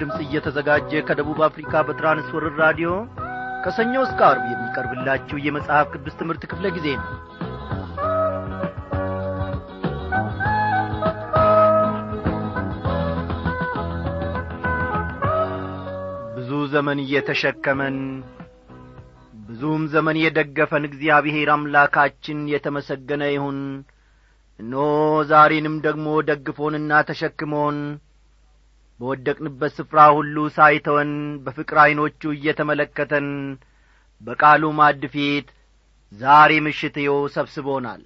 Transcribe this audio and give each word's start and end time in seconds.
ድምፅ 0.00 0.18
እየተዘጋጀ 0.24 1.00
ከደቡብ 1.06 1.38
አፍሪካ 1.46 1.82
በትራንስወርር 1.86 2.54
ራዲዮ 2.62 2.90
ከሰኞ 3.64 3.94
እስከ 4.04 4.20
አርብ 4.28 4.44
የሚቀርብላችሁ 4.50 5.38
የመጽሐፍ 5.44 5.88
ቅዱስ 5.94 6.16
ትምህርት 6.20 6.44
ክፍለ 6.50 6.66
ጊዜ 6.76 6.86
ነው። 6.98 7.08
ብዙ 16.38 16.50
ዘመን 16.72 16.98
እየተሸከመን 17.04 17.96
ብዙም 19.48 19.82
ዘመን 19.92 20.16
የደገፈን 20.22 20.84
እግዚአብሔር 20.88 21.48
አምላካችን 21.54 22.40
የተመሰገነ 22.52 23.22
ይሁን። 23.32 23.58
እነሆ 24.60 24.84
ዛሬንም 25.30 25.76
ደግሞ 25.86 26.06
ደግፎንና 26.28 27.00
ተሸክሞን 27.08 27.76
በወደቅንበት 29.00 29.72
ስፍራ 29.78 29.98
ሁሉ 30.16 30.36
ሳይተወን 30.56 31.10
በፍቅር 31.44 31.78
ዐይኖቹ 31.82 32.30
እየተመለከተን 32.34 33.28
በቃሉ 34.20 34.70
ማድ 34.78 35.02
ፊት 35.12 35.48
ዛሬ 36.12 36.52
ምሽት 36.66 36.96
የው 37.04 37.18
ሰብስቦናል። 37.34 38.02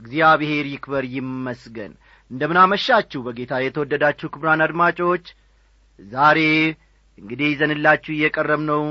እግዚአብሔር 0.00 0.66
ይክበር 0.72 1.04
ይመስገን። 1.14 1.92
እንደምናመሻችሁ 2.30 3.20
በጌታ 3.26 3.52
የተወደዳችሁ 3.62 4.28
ክብራን 4.34 4.60
አድማጮች 4.66 5.24
ዛሬ 5.98 6.38
እንግዲህ 7.18 7.48
ይዘንላችሁ 7.50 8.12
እየቀረብነው 8.14 8.84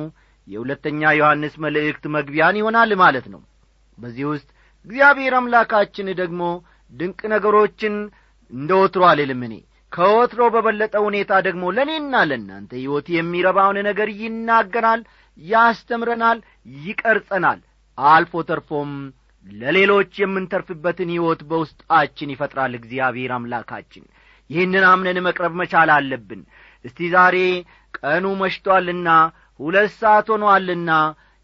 የሁለተኛ 0.48 1.02
ዮሐንስ 1.18 1.54
መልእክት 1.64 2.04
መግቢያን 2.16 2.60
ይሆናል 2.60 2.92
ማለት 3.02 3.26
ነው። 3.34 3.42
በዚህ 4.00 4.26
ውስጥ 4.34 4.48
እግዚአብሔር 4.86 5.34
አምላካችን 5.40 6.08
ደግሞ 6.20 6.42
ድንቅ 6.92 7.20
ነገሮችን 7.34 7.96
እንደ 8.52 8.72
ወትሮ 8.82 9.04
አልልም 9.10 9.42
ከወትሮ 9.92 10.42
በበለጠ 10.54 10.96
ሁኔታ 11.06 11.32
ደግሞ 11.48 11.64
ለእኔና 11.76 12.16
ለእናንተ 12.30 12.72
ሕይወት 12.80 13.08
የሚረባውን 13.16 13.78
ነገር 13.88 14.10
ይናገራል 14.22 15.02
ያስተምረናል 15.38 16.40
ይቀርጸናል። 16.84 17.60
አልፎ 17.98 18.42
ተርፎም 18.50 18.92
ለሌሎች 19.46 20.12
የምንተርፍበትን 20.22 21.10
ሕይወት 21.14 21.42
በውስጣችን 21.50 22.34
ይፈጥራል 22.34 22.74
እግዚአብሔር 22.80 23.32
አምላካችን። 23.38 24.04
ይህንን 24.50 24.86
አምነን 24.90 25.20
መቅረብ 25.28 25.54
መቻል 25.60 25.90
አለብን። 25.96 26.42
እስቲ 26.86 27.00
ዛሬ 27.14 27.38
ቀኑ 28.00 28.26
መሽቶአልና 28.42 29.10
ሁለት 29.60 29.92
ሰዓት 30.00 30.28
ሆኖአልና 30.34 30.92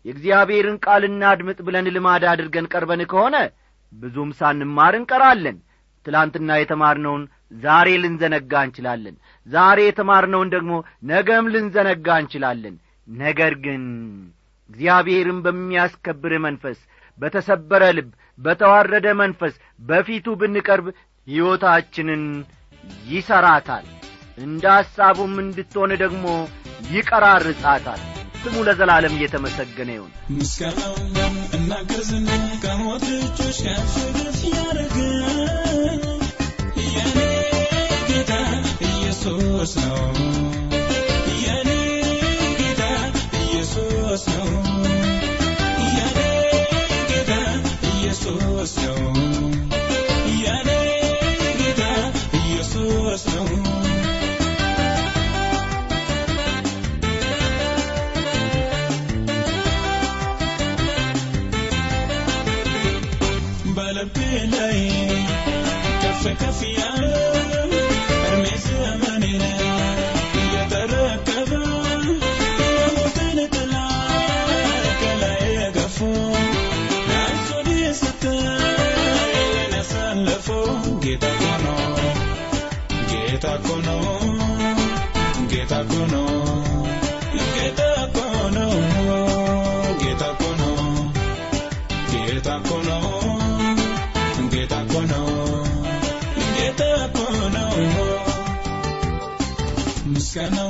የእግዚአብሔርን 0.05 0.77
ቃል 0.85 1.03
እናድምጥ 1.09 1.59
ብለን 1.67 1.87
ልማድ 1.95 2.23
አድርገን 2.31 2.69
ቀርበን 2.73 3.01
ከሆነ 3.11 3.35
ብዙም 3.93 4.29
ሳንማር 4.39 4.93
እንቀራለን። 4.99 5.57
ትላንትና 6.05 6.51
የተማርነውን 6.59 7.23
ዛሬ 7.51 7.87
ልንዘነጋ 8.03 8.53
እንችላለን። 8.67 9.15
ዛሬ 9.47 9.79
የተማርነውን 9.85 10.51
ደግሞ 10.55 10.71
ነገም 11.09 11.49
ልንዘነጋ 11.53 12.07
እንችላለን። 12.21 12.75
ነገር 13.07 13.53
ግን 13.65 13.83
እግዚአብሔርን 14.69 15.39
በሚያስከብር 15.45 16.33
መንፈስ 16.45 16.79
በተሰበረ 17.19 17.83
ልብ 17.97 18.09
በተዋረደ 18.39 19.07
መንፈስ 19.19 19.53
በፊቱ 19.89 20.35
ብንቀርብ 20.41 20.87
ሕይወታችንን 21.27 22.23
ይሠራታል 23.09 23.85
እንደ 24.37 24.65
ሐሳቡም 24.75 25.33
እንድትሆን 25.43 25.91
ደግሞ 26.03 26.25
ይቀራርጻታል። 26.91 28.01
ስሙ 28.41 28.55
ለዘላለም 28.67 29.13
እየተመሰገነ 29.17 29.89
ይሁን። 29.95 30.11
ምስጋናውን 30.35 31.15
እናገር 31.57 32.01
ዘንድ 32.09 32.29
ከሞት 32.63 33.05
ከፍ 33.37 33.93
ኢየሱስ 39.25 39.71
ነው። 39.77 40.01
ኢየሱስ 47.87 48.75
ነው 48.77 49.14
ነው 83.85 84.01
ጌታ 94.51 94.81
እኮ 94.81 95.03
ነው 95.03 95.21
ጌታ 96.53 96.53
እኮ 97.03 97.17
ነው 97.43 97.71
ምስጋናው 100.07 100.69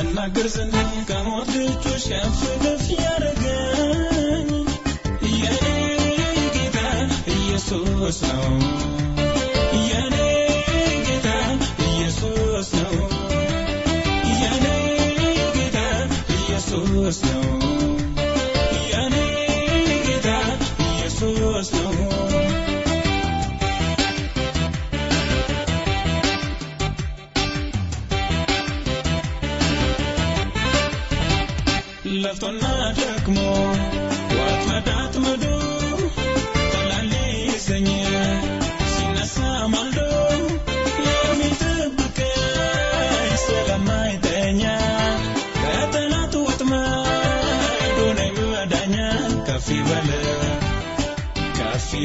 እናገር 0.00 0.46
ዘንድ 0.46 0.74
ከሞት 1.08 1.50
ልጆች 1.56 2.04
ከፍ 2.10 2.40
ጌታ 6.56 6.78
ኢየሱስ 7.36 8.22
ነው 8.22 8.95
ኢየሱስ 16.36 17.18
ነው። 17.24 17.44
የኔ 18.92 19.16
ጌታ 20.06 20.28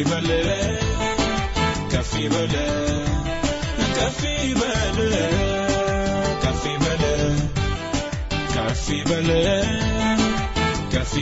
በል 0.09 0.29
ከፍ 1.91 2.11
በል 2.33 2.55
ከፍ 3.95 4.21
በል 4.59 4.99
ከፍ 6.43 6.63
በል 6.83 7.03
ከፍ 8.53 8.85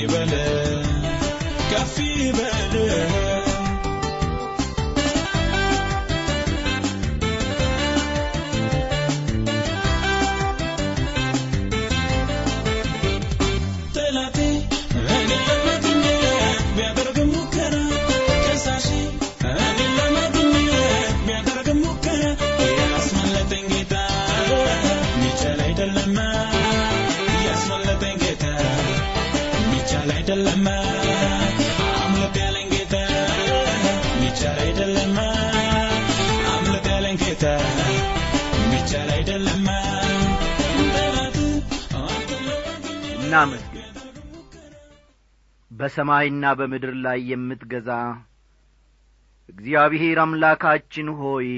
በል 0.08 0.34
ከፍ 1.72 1.98
በል 2.38 2.76
አይደለም 39.12 39.66
እናመስግን። 43.20 43.86
በሰማይና 45.72 46.54
በምድር 46.54 46.94
ላይ 46.98 47.20
የምትገዛ 47.32 47.90
እግዚአብሔር 49.50 50.20
አምላካችን 50.24 51.10
ሆይ 51.20 51.50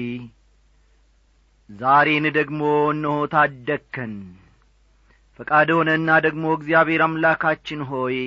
ዛሬን 1.70 2.26
ደግሞ 2.30 2.62
እነሆ 2.90 3.18
ታደግከን። 3.26 4.14
ፈቃድ 5.38 5.70
ሆነና 5.76 6.18
ደግሞ 6.18 6.44
እግዚአብሔር 6.54 7.02
አምላካችን 7.06 7.82
ሆይ 7.84 8.18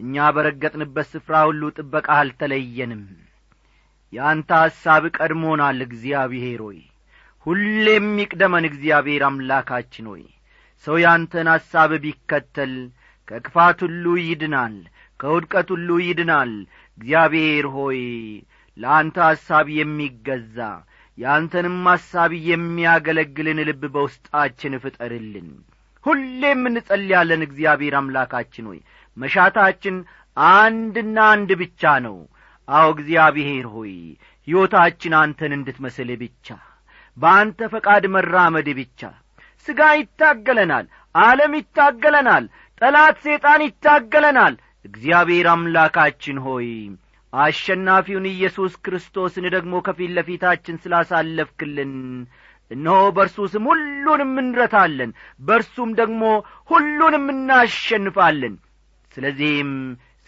እኛ 0.00 0.24
በረገጥንበት 0.36 1.06
ስፍራ 1.12 1.34
ሁሉ 1.48 1.62
ጥበቃ 1.76 2.08
አልተለየንም። 2.16 3.04
የአንተ 4.12 4.50
ሐሳብ 4.62 5.04
ቀድሞናል። 5.16 5.78
እግዚአብሔር 5.86 6.60
ሆይ 6.66 6.80
ሁሌም 7.46 8.08
ይቅደመን። 8.22 8.64
እግዚአብሔር 8.70 9.22
አምላካችን 9.28 10.06
ሆይ 10.12 10.24
ሰው 10.86 10.96
ያንተን 11.02 11.48
ሐሳብ 11.52 11.90
ቢከተል 12.04 12.74
ከክፋት 13.28 13.78
ሁሉ 13.86 14.04
ይድናል 14.22 14.74
ከውድቀት 15.20 15.68
ሁሉ 15.74 15.88
ይድናል። 16.06 16.52
እግዚአብሔር 16.98 17.66
ሆይ 17.76 18.00
ለአንተ 18.76 19.16
ሐሳብ 19.28 19.66
የሚገዛ 19.78 20.58
የአንተንም 21.18 21.78
ሐሳብ 21.88 22.30
የሚያገለግልን 22.48 23.58
ልብ 23.68 23.82
በውስጣችን 23.94 24.72
ፍጠርልን። 24.84 25.48
ሁሌም 26.04 26.62
እንጸልያለን። 26.68 27.42
እግዚአብሔር 27.46 27.94
አምላካችን 28.00 28.66
ሆይ 28.70 28.80
መሻታችን 29.16 29.96
አንድና 30.36 31.16
አንድ 31.32 31.50
ብቻ 31.60 31.82
ነው። 32.06 32.16
አዎ 32.68 32.86
እግዚአብሔር 32.94 33.66
ሆይ 33.74 33.94
ሕይወታችን 34.48 35.12
አንተን 35.20 35.52
እንድትመስል 35.56 36.10
ብቻ 36.22 36.46
በአንተ 37.16 37.68
ፈቃድ 37.72 38.04
መራመድ 38.14 38.68
ብቻ። 38.78 39.00
ሥጋ 39.68 39.80
ይታገለናል 39.98 40.86
ዓለም 41.14 41.52
ይታገለናል 41.58 42.44
ጠላት 42.80 43.16
ሴጣን 43.24 43.60
ይታገለናል። 43.66 44.54
እግዚአብሔር 44.84 45.46
አምላካችን 45.52 46.38
ሆይ 46.46 46.68
አሸናፊውን 47.32 48.26
ኢየሱስ 48.30 48.72
ክርስቶስን 48.84 49.46
ደግሞ 49.54 49.74
ከፊት 49.86 50.10
ለፊታችን 50.16 50.80
ስላሳለፍክልን 50.82 51.94
እነሆ 52.70 52.98
በእርሱ 53.16 53.38
ስም 53.52 53.64
ሁሉንም 53.70 54.32
እንረታለን 54.42 55.10
በእርሱም 55.40 55.90
ደግሞ 56.00 56.22
ሁሉንም 56.70 57.24
እናሸንፋለን 57.34 58.54
ስለዚህም 59.16 59.70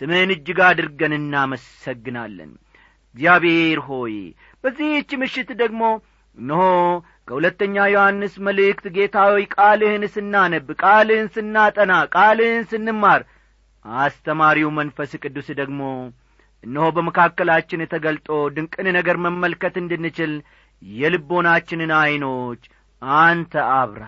ስምህን 0.00 0.30
እጅግ 0.34 0.58
አድርገን 0.66 1.14
እናመሰግናለን። 1.18 2.50
እግዚአብሔር 3.14 3.78
ሆይ 3.88 4.14
በዚህች 4.64 5.10
ምሽት 5.20 5.50
ደግሞ 5.60 5.82
እነሆ 6.38 6.62
ከሁለተኛ 7.28 7.84
ዮሐንስ 7.92 8.34
መልእክት 8.46 8.84
ጌታዊ 8.96 9.44
ቃልህን 9.54 10.04
ስናነብ 10.14 10.66
ቃልህን 10.82 11.28
ስናጠና 11.36 11.92
ቃልህን 12.14 12.64
ስንማር 12.72 13.22
አስተማሪው 13.84 14.70
መንፈስ 14.78 15.10
ቅዱስ 15.22 15.48
ደግሞ 15.60 15.80
እነሆ 16.64 16.86
በመካከላችን 16.96 17.88
ተገልጦ 17.92 18.28
ድንቅን 18.54 18.86
ነገር 18.96 19.16
መመልከት 19.26 19.74
እንድንችል 19.82 20.32
የልቦናችንን 20.82 21.92
ዐይኖች 21.98 22.62
አንተ 23.20 23.52
አብራ 23.76 24.04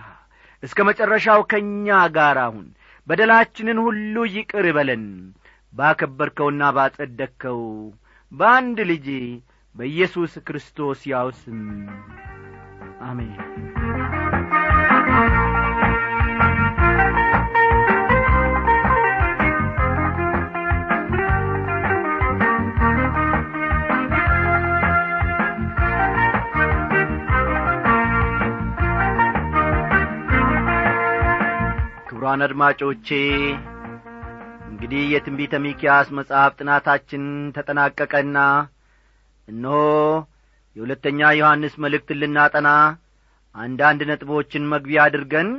እስከ 0.63 0.79
መጨረሻው 0.89 1.41
ከእኛ 1.51 1.87
ጋር 2.15 2.37
አሁን 2.45 2.65
በደላችንን 3.09 3.79
ሁሉ 3.85 4.25
ይቅር 4.33 4.65
በለን። 4.77 5.05
ባከበርከውና 5.73 6.63
ባጸደቅከው 6.75 7.61
በአንድ 8.31 8.79
ልጅ 8.89 9.07
በኢየሱስ 9.75 10.33
ክርስቶስ 10.47 11.01
ያው 11.11 11.27
ስም 11.39 11.59
አሜን 13.01 13.33
ክቡራን 32.19 32.43
አድማጮቼ 32.45 33.07
እንግዲህ 34.69 35.03
የትንቢተ 35.11 35.53
ሚኪያስ 35.65 36.07
መጽሐፍ 36.17 36.51
ጥናታችን 36.57 37.21
ተጠናቀቀና 37.55 38.37
እነሆ 39.47 39.77
የሁለተኛ 40.75 41.29
ዮሐንስ 41.37 41.73
መልእክት 41.83 42.09
ልናጠና 42.19 42.69
አንዳንድ 43.55 44.01
ነጥቦችን 44.09 44.67
መግቢያ 44.73 45.05
አድርገን 45.05 45.51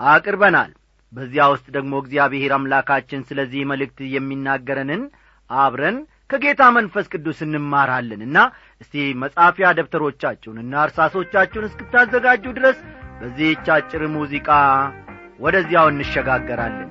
አቅርበናል። 0.00 0.70
በዚያ 1.12 1.48
ውስጥ 1.54 1.66
ደግሞ 1.76 2.00
እግዚአብሔር 2.02 2.54
አምላካችን 2.56 3.26
ስለዚህ 3.28 3.68
መልእክት 3.72 4.00
የሚናገረንን 4.14 5.02
አብረን 5.50 5.98
ከጌታ 6.32 6.70
መንፈስ 6.78 7.12
ቅዱስ 7.14 7.40
እንማራለንና 7.46 8.38
እስቲ 8.80 8.94
መጻፊያ 9.24 9.74
ደብተሮቻችሁንና 9.78 10.86
እርሳሶቻችሁን 10.86 11.68
እስክታዘጋጁ 11.68 12.46
ድረስ 12.58 12.80
በዚህች 13.20 13.68
አጭር 13.76 14.04
ሙዚቃ 14.16 14.50
ወደዚያው 15.38 15.86
እንሸጋገራለን። 15.90 16.90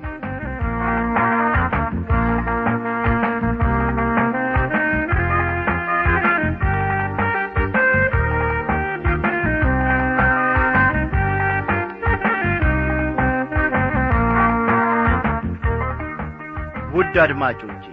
ውድ 16.93 17.15
አድማጮቼ 17.23 17.83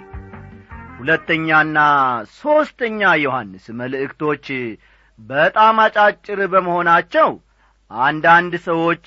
ሁለተኛና 0.98 1.78
ሦስተኛ 2.36 3.00
ዮሐንስ 3.22 3.64
መልእክቶች 3.80 4.46
በጣም 5.18 5.76
አጫጭር 5.84 6.40
በመሆናቸው 6.52 7.28
አንዳንድ 7.90 8.54
ሰዎች 8.68 9.04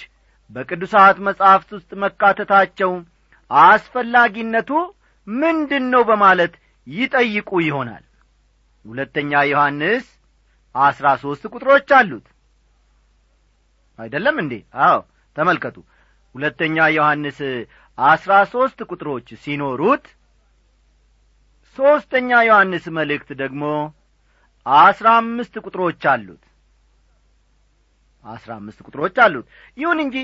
በቅዱሳት 0.50 1.18
መጻሕፍት 1.28 1.70
ውስጥ 1.78 1.92
መካተታቸው 2.04 2.92
አስፈላጊነቱ 3.52 4.70
ምንድን 5.28 5.86
ነው 5.94 6.02
በማለት 6.10 6.54
ይጠይቁ 6.88 7.50
ይሆናል። 7.66 8.04
ሁለተኛ 8.86 9.32
ዮሐንስ 9.52 10.06
አስራ 10.76 11.08
ሦስት 11.24 11.44
ቁጥሮች 11.54 11.90
አሉት። 11.98 12.26
አይደለም 14.00 14.36
እንዴ? 14.44 14.54
አዎ 14.84 14.98
ተመልከቱ። 15.36 15.78
ሁለተኛ 16.36 16.78
ዮሐንስ 16.96 17.40
አስራ 17.98 18.34
ሦስት 18.54 18.80
ቁጥሮች 18.90 19.28
ሲኖሩት 19.44 20.06
ሦስተኛ 21.78 22.30
ዮሐንስ 22.50 22.86
መልእክት 22.98 23.30
ደግሞ 23.42 23.64
አስራ 24.66 25.08
አምስት 25.22 25.56
ቁጥሮች 25.66 26.04
አሉት። 26.14 26.44
አስራ 28.26 28.50
አምስት 28.60 28.80
ቁጥሮች 28.88 29.16
አሉት። 29.26 29.46
ይሁን 29.78 30.00
እንጂ 30.06 30.16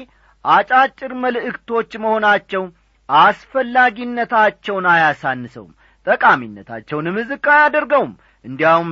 አጫጭር 0.45 1.11
መልእክቶች 1.23 1.91
መሆናቸው 2.03 2.63
አስፈላጊነታቸውን 3.09 4.85
አያሳንሰውም 4.91 5.71
ጠቃሚነታቸውንም 6.07 7.17
ዝቅ 7.29 7.45
አያደርገውም። 7.53 8.13
እንዲያውም 8.45 8.91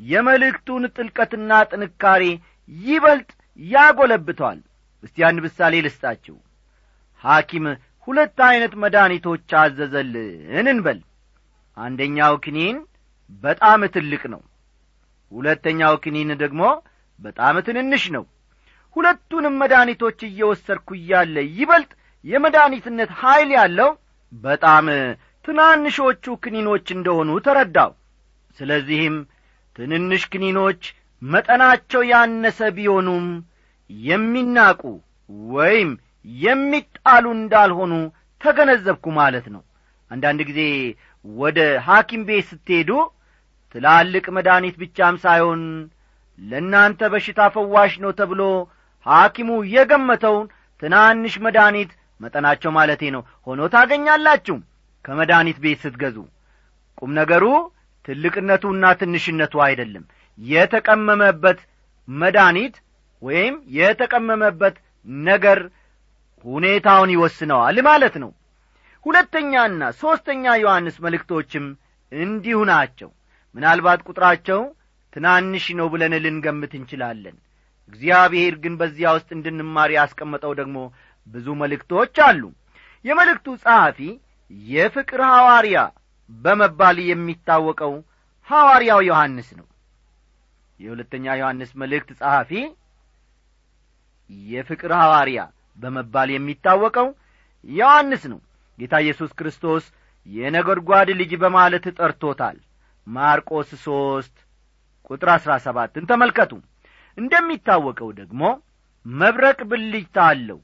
የመልእክቱን 0.00 0.84
ጥልቀትና 0.96 1.52
ጥንካሬ 1.70 2.24
ይበልጥ 2.72 3.30
ያጐለብተዋል 3.58 4.58
እስቲ 5.04 5.16
አንድ 5.28 5.38
ምሳሌ 5.46 5.74
ልስጣችሁ። 5.86 6.36
ሐኪም 7.24 7.64
ሁለት 8.08 8.38
ዐይነት 8.46 8.74
መድኃኒቶች 8.82 9.48
አዘዘልን 9.60 10.68
እንበል። 10.68 11.00
አንደኛው 11.76 12.34
ክኒን 12.44 12.76
በጣም 13.42 13.80
ትልቅ 13.96 14.22
ነው። 14.34 14.42
ሁለተኛው 15.32 15.94
ክኒን 16.04 16.30
ደግሞ 16.42 16.62
በጣም 17.20 17.56
ትንንሽ 17.66 18.04
ነው 18.16 18.24
ሁለቱንም 18.98 19.56
መድኃኒቶች 19.62 20.20
እየወሰድኩ 20.28 20.88
እያለ 20.98 21.36
ይበልጥ 21.58 21.90
የመድኃኒትነት 22.24 23.10
ኀይል 23.20 23.50
ያለው 23.58 23.90
በጣም 24.42 24.86
ትናንሾቹ 25.44 26.24
ክኒኖች 26.44 26.86
እንደሆኑ 26.96 27.30
ተረዳው 27.46 27.92
ስለዚህም 28.58 29.16
ትንንሽ 29.76 30.22
ክኒኖች 30.32 30.82
መጠናቸው 31.22 32.02
ያነሰ 32.10 32.60
ቢሆኑም 32.76 33.26
የሚናቁ 33.90 34.82
ወይም 35.52 35.90
የሚጣሉ 36.42 37.26
እንዳልሆኑ 37.36 37.92
ተገነዘብኩ 38.40 39.06
ማለት 39.20 39.46
ነው። 39.54 39.62
አንዳንድ 40.10 40.40
ጊዜ 40.48 40.60
ወደ 41.24 41.58
ሐኪም 41.86 42.22
ቤት 42.28 42.46
ስትሄዱ 42.50 42.90
ትላልቅ 43.74 44.26
መድኃኒት 44.36 44.76
ብቻም 44.82 45.16
ሳይሆን 45.24 45.62
ለእናንተ 46.38 47.00
በሽታ 47.12 47.40
ፈዋሽ 47.54 47.94
ነው 48.04 48.12
ተብሎ 48.20 48.42
ሐኪሙ 49.06 49.50
የገመተውን 49.74 50.46
ትናንሽ 50.82 51.34
መድኃኒት 51.44 51.90
መጠናቸው 52.20 52.70
ማለቴ 52.76 53.02
ነው። 53.14 53.22
ሆኖ 53.46 53.60
ታገኛላችሁ። 53.74 54.56
ከመድኃኒት 55.04 55.58
ቤት 55.64 55.78
ስትገዙ። 55.84 56.16
ቁም 56.98 57.10
ነገሩ 57.18 57.44
ትልቅነቱና 58.08 58.84
ትንሽነቱ 59.00 59.54
አይደለም። 59.66 60.04
የተቀመመበት 60.38 61.58
መድኃኒት 62.08 62.74
ወይም 63.22 63.54
የተቀመመበት 63.78 64.76
ነገር 65.26 65.58
ሁኔታውን 66.44 67.10
ይወስነዋል 67.14 67.78
ማለት 67.88 68.14
ነው። 68.22 68.30
ሁለተኛና 69.06 69.82
ሦስተኛ 70.00 70.44
ዮሐንስ 70.62 70.96
መልእክቶችም 71.04 71.66
እንዲሁ 72.12 72.58
ናቸው። 72.70 73.10
ምናልባት 73.54 74.00
ቁጥራቸው 74.08 74.60
ትናንሽ 75.16 75.66
ነው 75.78 75.86
ብለን 75.92 76.14
ልንገምት 76.24 76.72
እንችላለን 76.78 77.36
እግዚአብሔር 77.88 78.54
ግን 78.62 78.74
በዚያ 78.80 79.08
ውስጥ 79.16 79.28
እንድንማር 79.36 79.90
ያስቀመጠው 79.96 80.52
ደግሞ 80.60 80.78
ብዙ 81.28 81.46
መልእክቶች 81.60 82.16
አሉ። 82.26 82.42
የመልእክቱ 83.04 83.46
ጸሐፊ 83.62 83.98
የፍቅር 84.70 85.20
ሐዋርያ 85.30 85.78
በመባል 86.30 86.96
የሚታወቀው 87.08 87.94
ሐዋርያው 88.48 89.00
ዮሐንስ 89.08 89.48
ነው። 89.58 89.66
የሁለተኛ 90.80 91.26
ዮሐንስ 91.40 91.70
መልእክት 91.80 92.10
ጸሐፊ 92.20 92.50
የፍቅር 94.48 94.92
ሐዋርያ 95.00 95.40
በመባል 95.78 96.28
የሚታወቀው 96.32 97.08
ዮሐንስ 97.68 98.22
ነው። 98.32 98.40
ጌታ 98.78 98.94
ኢየሱስ 99.04 99.30
ክርስቶስ 99.38 99.84
የነጐድጓድ 100.28 101.08
ልጅ 101.20 101.32
በማለት 101.42 101.84
ጠርቶታል። 101.98 102.56
ማርቆስ 103.06 103.70
ሦስት 103.84 104.34
ቁጥር 105.10 105.28
አሥራ 105.34 105.52
ሰባትን 105.66 106.04
ተመልከቱ 106.10 106.52
እንደሚታወቀው 107.18 108.10
ደግሞ 108.18 108.42
መብረቅ 109.06 109.58
ብልጅታ 109.70 110.16
አለው 110.30 110.58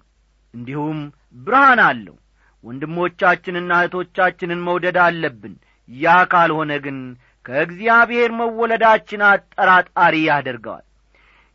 እንዲሁም 0.55 0.99
ብርሃን 1.45 1.81
አለው። 1.87 2.17
ወንድሞቻችንና 2.65 3.73
እህቶቻችንን 3.81 4.61
መውደድ 4.67 4.97
አለብን። 5.05 5.55
ያ 5.89 6.13
ካልሆነ 6.33 6.73
ግን 6.85 6.99
ከእግዚአብሔር 7.45 8.31
መወለዳችን 8.39 9.23
አጠራጣሪ 9.31 10.15
ያደርገዋል። 10.29 10.85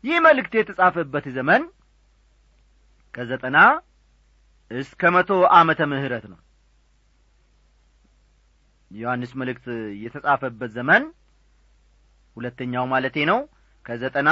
ይህ 0.04 0.18
መልእክት 0.26 0.52
የተጻፈበት 0.58 1.26
ዘመን 1.36 1.62
ከዘጠና 3.14 3.58
እስከ 4.70 5.02
መቶ 5.14 5.30
ዓመተ 5.56 5.80
ምህረት 5.92 6.24
ነው። 6.32 6.38
ዮሐንስ 8.90 9.32
መልእክት 9.40 9.66
የተጻፈበት 10.04 10.70
ዘመን 10.76 11.02
ሁለተኛው 12.36 12.84
ማለቴ 12.92 13.16
ነው። 13.30 13.40
ከዘጠና 13.86 14.30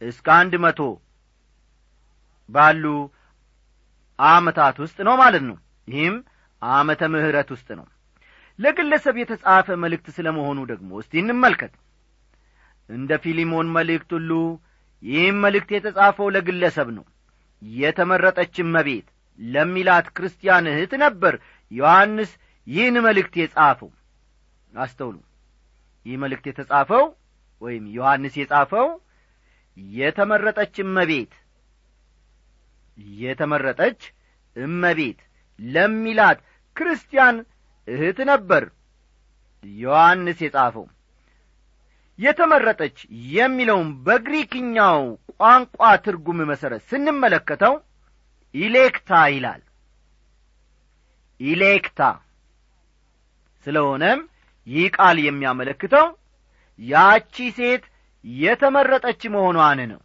እስከ 0.00 0.26
አንድ 0.38 0.54
መቶ 0.64 0.80
ባሉ 2.48 2.84
አመታት 4.18 4.76
ውስጥ 4.84 4.98
ነው 5.08 5.14
ማለት 5.22 5.44
ነው። 5.48 5.56
ይህም 5.88 6.16
አመተ 6.62 7.02
ምህረት 7.12 7.48
ውስጥ 7.54 7.68
ነው። 7.78 7.86
ለግለሰብ 8.58 9.16
የተጻፈ 9.20 9.66
መልእክት 9.82 10.06
ስለ 10.16 10.26
መሆኑ 10.36 10.58
ደግሞ 10.70 10.90
እስቲ 11.02 11.12
እንመልከት። 11.22 11.72
እንደ 12.88 13.10
ፊሊሞን 13.24 13.68
መልእክት 13.76 14.10
ሁሉ 14.16 14.32
ይህም 15.02 15.36
መልእክት 15.44 15.70
የተጻፈው 15.74 16.28
ለግለሰብ 16.36 16.88
ነው። 16.98 17.04
የተመረጠች 17.62 18.56
መቤት 18.74 19.06
ለሚላት 19.38 20.06
ክርስቲያን 20.16 20.66
እህት 20.72 20.92
ነበር 21.04 21.34
ዮሐንስ 21.70 22.30
ይህን 22.66 22.96
መልእክት 23.06 23.34
የጻፈው። 23.40 23.90
አስተውሉ። 24.72 25.16
ይህ 26.06 26.16
መልእክት 26.22 26.46
የተጻፈው 26.50 27.04
ወይም 27.62 27.84
ዮሐንስ 27.96 28.34
የጻፈው 28.40 28.88
የተመረጠች 29.76 30.74
እመቤት 30.84 31.32
የተመረጠች 33.20 34.00
እመቤት 34.56 35.18
ለሚላት 35.58 36.38
ክርስቲያን 36.76 37.36
እህት 37.88 38.18
ነበር 38.30 38.64
ዮሐንስ 39.64 40.38
የጻፈው። 40.44 40.86
የተመረጠች 42.18 42.96
የሚለውን 43.32 43.88
በግሪክኛው 44.06 45.00
ቋንቋ 45.40 45.80
ትርጉም 46.04 46.38
መሠረት 46.50 46.82
ስንመለከተው 46.90 47.74
ኢሌክታ 48.54 49.10
ይላል። 49.34 49.62
ኢሌክታ 51.40 52.00
ስለሆነም 53.66 54.20
ይህ 54.66 54.86
ቃል 54.96 55.16
የሚያመለክተው 55.24 56.06
ያቺ 56.78 57.34
ሴት 57.58 57.84
የተመረጠች 58.26 59.22
መሆኗን 59.34 59.80
ነው። 59.92 60.00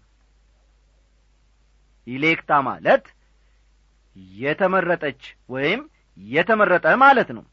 ኢሌክታ 2.08 2.52
ማለት 2.68 3.06
የተመረጠች 4.38 5.22
ወይም 5.50 5.82
የተመረጠ 6.18 6.86
ማለት 7.04 7.30
ነው። 7.38 7.46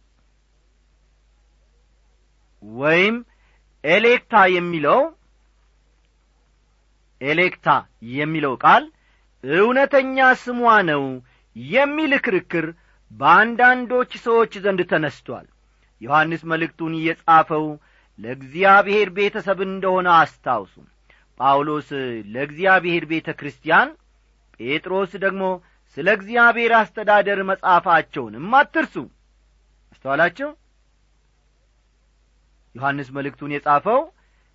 ወይም 2.63 3.17
ኤሌክታ 3.85 4.35
የሚለው 4.57 5.01
ኤሌክታ 7.21 7.69
የሚለው 8.15 8.55
ቃል 8.65 8.85
እውነተኛ 9.45 10.17
ስሟ 10.43 10.61
ነው 10.91 11.03
የሚል 11.57 12.13
ክርክር 12.27 12.67
በአንዳንዶች 13.11 14.11
ሰዎች 14.25 14.53
ዘንድ 14.65 14.81
ተነስቶአል 14.91 15.47
ዮሐንስ 16.01 16.43
መልእክቱን 16.51 16.93
እየጻፈው 16.99 17.65
ለእግዚአብሔር 18.19 19.09
ቤተሰብ 19.17 19.59
እንደሆነ 19.67 20.09
አስታውሱ። 20.19 20.75
ጳውሎስ 21.41 21.89
ለእግዚአብሔር 22.35 23.05
ቤተ 23.11 23.29
ክርስቲያን 23.41 23.89
ጴጥሮስ 24.61 25.13
ደግሞ 25.25 25.43
ስለ 25.97 26.07
እግዚአብሔር 26.17 26.73
አስተዳደር 26.79 27.41
መጻፋቸውንም 27.51 28.49
አትርሱ። 28.59 28.95
አስተዋላችሁ? 29.93 30.49
ዮሐንስ 32.75 33.09
መልእክቱን 33.17 33.53
የጻፈው 33.55 34.01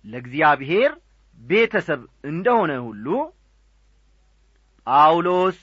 ለእግዚአብሔር 0.04 0.90
ቤተሰብ 1.40 2.00
እንደሆነ 2.24 2.72
ሁሉ 2.86 3.06
ጳውሎስ 4.86 5.58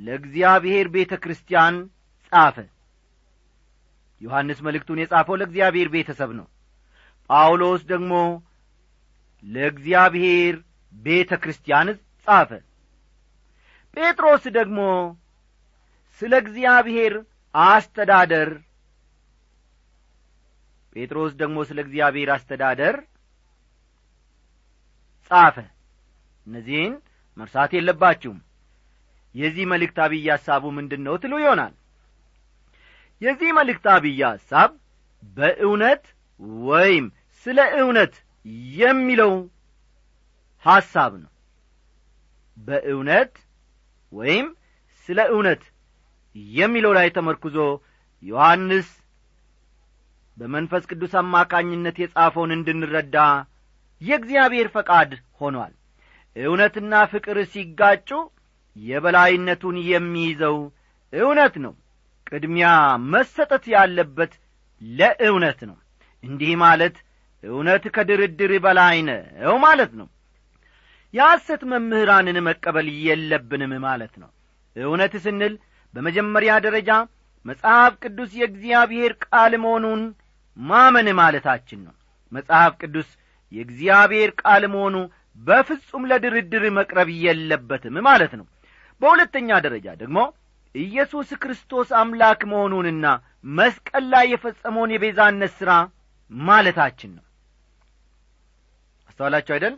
ለእግዚአብሔር 0.00 0.86
ቤተ 0.94 1.12
ክርስቲያን 1.22 1.74
ጻፈ። 2.32 2.56
ዮሐንስ 4.20 4.58
መልእክቱን 4.66 5.00
የጻፈው 5.02 5.38
ለእግዚአብሔር 5.40 5.88
ቤተሰብ 5.94 6.30
ነው 6.38 6.46
ጳውሎስ 7.30 7.82
ደግሞ 7.90 8.12
ለእግዚአብሔር 9.44 10.54
ቤተ 10.94 11.30
ክርስቲያን 11.42 11.88
ጻፈ። 12.26 12.50
ጴጥሮስ 13.96 14.44
ደግሞ 14.56 14.78
ስለ 16.22 16.32
እግዚአብሔር 16.42 17.14
አስተዳደር 17.54 18.50
ጴጥሮስ 20.96 21.32
ደግሞ 21.40 21.56
ስለ 21.68 21.78
እግዚአብሔር 21.84 22.28
አስተዳደር 22.34 22.96
ጻፈ። 25.30 25.56
እነዚህን 26.46 26.94
መርሳት 27.36 27.70
የለባችሁም። 27.74 28.40
የዚህ 29.34 29.64
መልእክት 29.70 29.96
አብይ 30.04 30.26
ሐሳቡ 30.32 30.64
ምንድን 30.76 31.02
ነው 31.06 31.14
ትሉ 31.22 31.34
ይሆናል። 31.42 31.72
የዚህ 33.22 33.50
መልእክት 33.58 33.86
አብይ 33.94 34.20
ሐሳብ 34.28 34.70
በእውነት 35.36 36.04
ወይም 36.64 37.04
ስለ 37.46 37.58
እውነት 37.80 38.14
የሚለው 38.78 39.32
ሐሳብ 40.64 41.12
ነው። 41.22 41.30
በእውነት 42.58 43.32
ወይም 44.12 44.46
ስለ 45.08 45.20
እውነት 45.32 45.62
የሚለው 46.56 46.92
ላይ 46.98 47.08
ተመርኩዞ 47.16 47.56
ዮሐንስ 48.22 48.88
በመንፈስ 50.36 50.84
ቅዱስ 50.90 51.12
አማካኝነት 51.20 51.96
የጻፈውን 52.00 52.52
እንድንረዳ 52.56 53.16
የእግዚአብሔር 54.00 54.68
ፈቃድ 54.74 55.10
ሆኗል። 55.40 55.72
እውነትና 56.36 56.94
ፍቅር 57.12 57.38
ሲጋጩ 57.52 58.08
የበላይነቱን 58.76 59.76
የሚይዘው 59.90 60.56
እውነት 61.12 61.54
ነው። 61.64 61.74
ቅድሚያ 62.26 62.68
መሰጠት 63.12 63.64
ያለበት 63.74 64.32
ለእውነት 64.80 65.60
ነው 65.68 65.76
እንዲህ 66.24 66.52
ማለት 66.62 66.96
እውነት 67.44 67.84
ከድርድር 67.94 68.52
በላይ 68.64 68.98
ነው 69.08 69.56
ማለት 69.64 69.92
ነው። 70.00 70.06
የሐሰት 71.14 71.62
መምህራንን 71.72 72.38
መቀበል 72.46 72.86
የለብንም 73.06 73.72
ማለት 73.84 74.14
ነው። 74.22 74.30
እውነት 74.76 75.14
ስንል 75.24 75.54
በመጀመሪያ 75.94 76.52
ደረጃ 76.64 76.90
መጽሐፍ 77.46 77.92
ቅዱስ 78.02 78.30
የእግዚአብሔር 78.38 79.12
ቃል 79.24 79.52
መሆኑን 79.64 80.02
ማመን 80.56 81.08
ማለታችን 81.18 81.80
ነው። 81.86 81.94
መጽሐፍ 82.32 82.72
ቅዱስ 82.82 83.08
የእግዚአብሔር 83.52 84.30
ቃል 84.42 84.64
መሆኑ 84.74 84.96
በፍጹም 85.42 86.08
ለድርድር 86.10 86.64
መቅረብ 86.78 87.08
የለበትም 87.24 87.96
ማለት 88.08 88.32
ነው። 88.38 88.46
በሁለተኛ 89.02 89.58
ደረጃ 89.64 89.86
ደግሞ 90.02 90.18
ኢየሱስ 90.74 91.28
ክርስቶስ 91.42 91.88
አምላክ 91.98 92.40
መሆኑንና 92.52 93.06
መስቀል 93.56 94.04
ላይ 94.12 94.24
የፈጸመውን 94.30 94.94
የቤዛነት 94.94 95.52
ሥራ 95.58 95.72
ማለታችን 96.42 97.10
ነው። 97.16 97.24
አስተዋላችሁ 99.08 99.52
አይደል? 99.56 99.74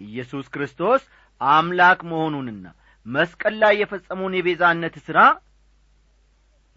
ኢየሱስ 0.00 0.46
ክርስቶስ 0.54 1.02
አምላክ 1.40 2.00
መሆኑንና 2.10 2.66
መስቀል 3.06 3.54
ላይ 3.62 3.74
የፈጸመውን 3.78 4.34
የቤዛነት 4.36 4.96
ሥራ 5.06 5.18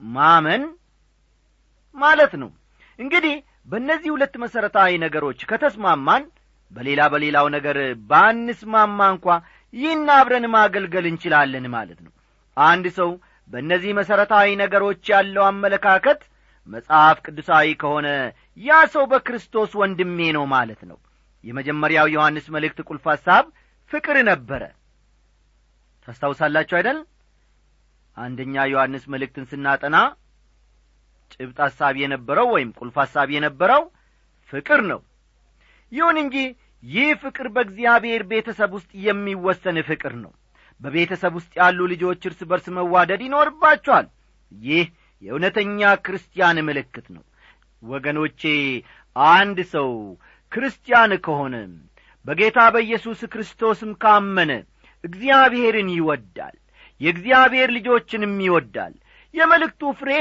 ማመን 0.01 0.63
ማለት 1.95 2.33
ነው። 2.41 2.49
እንግዲህ 2.99 3.35
በእነዚህ 3.67 4.09
ሁለት 4.13 4.33
መሠረታዊ 4.43 4.91
ነገሮች 5.03 5.39
ከተስማማን 5.51 6.23
በሌላ 6.71 7.01
በሌላው 7.13 7.47
ነገር 7.55 7.77
ባንስማማ 8.09 8.99
እንኳ 9.13 9.27
ይህን 9.73 10.07
አብረን 10.15 10.45
ማገልገል 10.53 11.05
እንችላለን 11.11 11.65
ማለት 11.75 11.99
ነው። 12.05 12.13
አንድ 12.57 12.85
ሰው 12.97 13.09
በእነዚህ 13.49 13.91
መሠረታዊ 13.99 14.49
ነገሮች 14.63 15.03
ያለው 15.13 15.43
አመለካከት 15.49 16.21
መጽሐፍ 16.67 17.17
ቅዱሳዊ 17.25 17.67
ከሆነ 17.81 18.07
ያ 18.57 18.79
ሰው 18.93 19.03
በክርስቶስ 19.11 19.71
ወንድሜ 19.81 20.19
ነው 20.37 20.45
ማለት 20.53 20.81
ነው። 20.89 20.97
የመጀመሪያው 21.43 22.07
ዮሐንስ 22.13 22.45
መልእክት 22.55 22.79
ቁልፍ 22.87 23.05
ሐሳብ 23.13 23.45
ፍቅር 23.91 24.17
ነበረ። 24.29 24.61
ታስታውሳላችሁ 26.07 26.75
አይደል? 26.79 26.99
አንደኛ 28.17 28.55
ዮሐንስ 28.71 29.03
መልእክትን 29.13 29.45
ስናጠና 29.51 29.97
ጭብጥ 31.33 31.57
ሐሳብ 31.65 31.93
የነበረው 32.01 32.47
ወይም 32.55 32.71
ቁልፍ 32.79 32.95
ሐሳብ 33.03 33.27
የነበረው 33.35 33.83
ፍቅር 34.53 34.81
ነው። 34.91 34.99
ይሁን 35.91 36.17
እንጂ 36.23 36.35
ይህ 36.83 37.09
ፍቅር 37.23 37.47
በእግዚአብሔር 37.55 38.21
ቤተሰብ 38.31 38.71
ውስጥ 38.77 38.91
የሚወሰን 39.05 39.77
ፍቅር 39.89 40.13
ነው። 40.23 40.31
በቤተሰብ 40.81 41.33
ውስጥ 41.39 41.51
ያሉ 41.59 41.79
ልጆች 41.91 42.21
እርስ 42.29 42.39
በርስ 42.49 42.65
መዋደድ 42.77 43.21
ይኖርባቸዋል። 43.25 44.07
ይህ 44.51 44.85
የእውነተኛ 45.23 45.79
ክርስቲያን 46.05 46.57
ምልክት 46.67 47.05
ነው። 47.15 47.23
ወገኖቼ 47.81 48.41
አንድ 49.15 49.57
ሰው 49.73 49.89
ክርስቲያን 50.51 51.11
ከሆነ 51.25 51.55
በጌታ 52.25 52.59
በኢየሱስ 52.73 53.21
ክርስቶስም 53.33 53.91
ካመነ 54.03 54.51
እግዚአብሔርን 55.03 55.89
ይወዳል 55.95 56.55
የእግዚአብሔር 57.01 57.69
ልጆችንም 57.77 58.35
ይወዳል። 58.45 58.93
የመልእክቱ 59.33 59.83
ፍሬ 59.99 60.11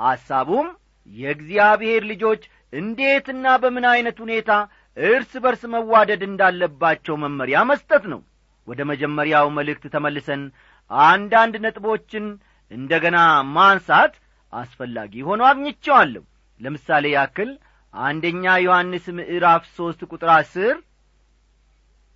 ሐሳቡም 0.00 0.66
የእግዚአብሔር 1.10 2.02
ልጆች 2.10 2.42
እንዴትና 2.72 3.46
በምን 3.62 3.84
ዐይነት 3.90 4.16
ሁኔታ 4.24 4.50
እርስ 4.96 5.32
በርስ 5.44 5.62
መዋደድ 5.72 6.22
እንዳለባቸው 6.26 7.14
መመሪያ 7.22 7.58
መስጠት 7.70 8.04
ነው። 8.12 8.20
ወደ 8.68 8.80
መጀመሪያው 8.90 9.46
መልእክት 9.56 9.84
ተመልሰን 9.94 10.42
አንዳንድ 10.90 11.54
ነጥቦችን 11.64 12.24
እንደ 12.70 12.92
ገና 13.04 13.18
ማንሳት 13.56 14.14
አስፈላጊ 14.52 15.14
ሆኖ 15.28 15.42
አግኝቸዋለሁ 15.48 16.24
ለምሳሌ 16.60 17.06
ያክል 17.14 17.50
አንደኛ 17.94 18.44
ዮሐንስ 18.64 19.04
ምዕራፍ 19.18 19.64
ሦስት 19.76 20.00
ቁጥር 20.10 20.30
አስር 20.34 20.74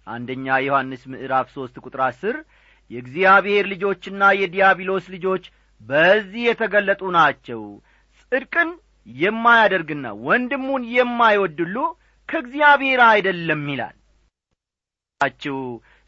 አንደኛ 0.07 0.47
ዮሐንስ 0.67 1.03
ምዕራፍ 1.13 1.49
ሦስት 1.57 1.77
ቁጥር 1.85 2.01
አስር 2.07 2.37
የእግዚአብሔር 2.91 3.65
ልጆችና 3.73 4.23
የዲያብሎስ 4.39 5.07
ልጆች 5.15 5.45
በዚህ 5.81 6.43
የተገለጡ 6.47 7.03
ናቸው። 7.17 7.61
ጽድቅን 8.23 8.71
የማያደርግና 9.07 10.07
ወንድሙን 10.27 10.83
የማይወድሉ 10.95 11.77
ከእግዚአብሔር 12.29 13.01
አይደለም 13.07 13.63
ይላል። 13.73 13.97
ችሁ 15.39 15.57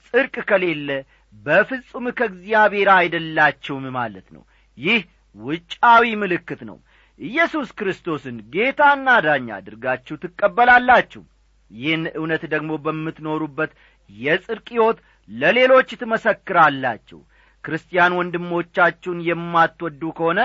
ጽድቅ 0.07 0.35
ከሌለ 0.49 0.89
በፍጹም 1.35 2.07
ከእግዚአብሔር 2.19 2.89
አይደላችሁም 2.95 3.85
ማለት 3.97 4.27
ነው። 4.35 4.43
ይህ 4.79 5.01
ውጫዊ 5.37 6.09
ምልክት 6.23 6.61
ነው። 6.69 6.79
ኢየሱስ 7.19 7.69
ክርስቶስን 7.79 8.37
ጌታና 8.55 9.09
ዳኛ 9.25 9.49
አድርጋችሁ 9.59 10.15
ትቀበላላችሁ። 10.23 11.23
ይህን 11.71 12.05
እውነት 12.15 12.43
ደግሞ 12.53 12.71
በምትኖሩበት 12.85 13.71
የጽድቅ 14.11 14.67
ሕይወት 14.75 14.99
ለሌሎች 15.31 15.91
ትመሰክራላችሁ። 16.01 17.21
ክርስቲያን 17.65 18.17
ወንድሞቻችሁን 18.19 19.19
የማትወዱ 19.27 20.03
ከሆነ 20.17 20.41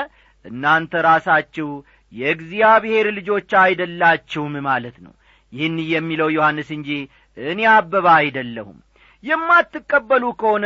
እናንተ 0.45 1.01
ራሳችሁ 1.07 1.69
የእግዚአብሔር 2.13 3.07
ልጆች 3.17 3.49
አይደላችሁም 3.61 4.53
ማለት 4.67 4.97
ነው። 5.05 5.13
ይህን 5.53 5.77
የሚለው 5.91 6.29
ዮሐንስ 6.35 6.69
እንጂ 6.77 6.89
እኔ 7.37 7.59
አበባ 7.73 8.07
አይደለሁም። 8.19 8.77
የማትቀበሉ 9.23 10.23
ከሆነ 10.41 10.65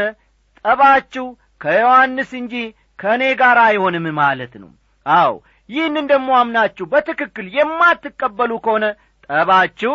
ጠባችሁ 0.65 1.25
ከዮሐንስ 1.61 2.31
እንጂ 2.39 2.55
ከእኔ 3.01 3.23
ጋር 3.39 3.57
አይሆንም 3.63 4.05
ማለት 4.19 4.53
ነው። 4.63 4.71
አው 5.05 5.33
ይህንን 5.69 6.05
ደሞ 6.11 6.29
አምናችሁ 6.39 6.85
በትክክል 6.91 7.45
የማትቀበሉ 7.57 8.51
ከሆነ 8.65 8.85
ጠባችሁ 9.27 9.93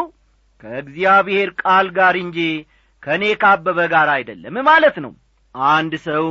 ከእግዚአብሔር 0.62 1.48
ቃል 1.62 1.86
ጋር 1.96 2.14
እንጂ 2.22 2.38
ከእኔ 3.02 3.24
ካበበ 3.42 3.78
ጋር 3.92 4.08
አይደለም 4.14 4.56
ማለት 4.68 4.96
ነው። 5.04 5.12
አንድ 5.74 5.92
ሰው 6.06 6.24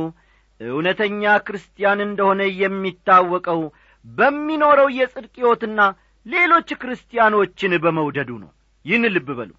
እውነተኛ 0.60 1.22
ክርስቲያን 1.46 2.00
እንደሆነ 2.06 2.42
የሚታወቀው 2.60 3.60
በሚኖረው 4.04 4.88
የጽድቅ 4.98 5.34
ሕይወትና 5.38 5.80
ሌሎች 6.26 6.68
ክርስቲያኖችን 6.82 7.72
በመውደዱ 7.84 8.30
ነው። 8.42 8.50
ይህን 8.84 9.04
ልብ 9.14 9.28
በሉ። 9.38 9.50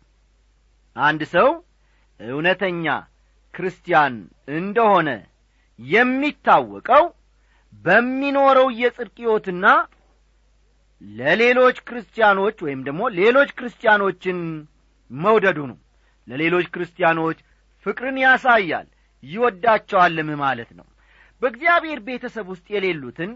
አንድ 0.96 1.22
ሰው 1.34 1.50
እውነተኛ 2.20 2.86
ክርስቲያን 3.54 4.14
እንደሆነ 4.58 5.10
የሚታወቀው 5.80 7.04
በሚኖረው 7.86 8.68
የጽድቅ 8.80 9.16
ሕይወትና 9.20 9.66
ለሌሎች 11.02 11.78
ክርስቲያኖች 11.88 12.58
ወይም 12.66 12.80
ደግሞ 12.88 13.02
ሌሎች 13.18 13.50
ክርስቲያኖችን 13.58 14.38
መውደዱ 15.12 15.60
ነው። 15.72 15.78
ለሌሎች 16.28 16.66
ክርስቲያኖች 16.74 17.38
ፍቅርን 17.86 18.18
ያሳያል 18.24 18.88
ይወዳቸዋልም 19.24 20.30
ማለት 20.42 20.72
ነው። 20.80 20.88
በእግዚአብሔር 21.42 22.00
ቤተሰብ 22.08 22.48
ውስጥ 22.54 22.66
የሌሉትን 22.74 23.32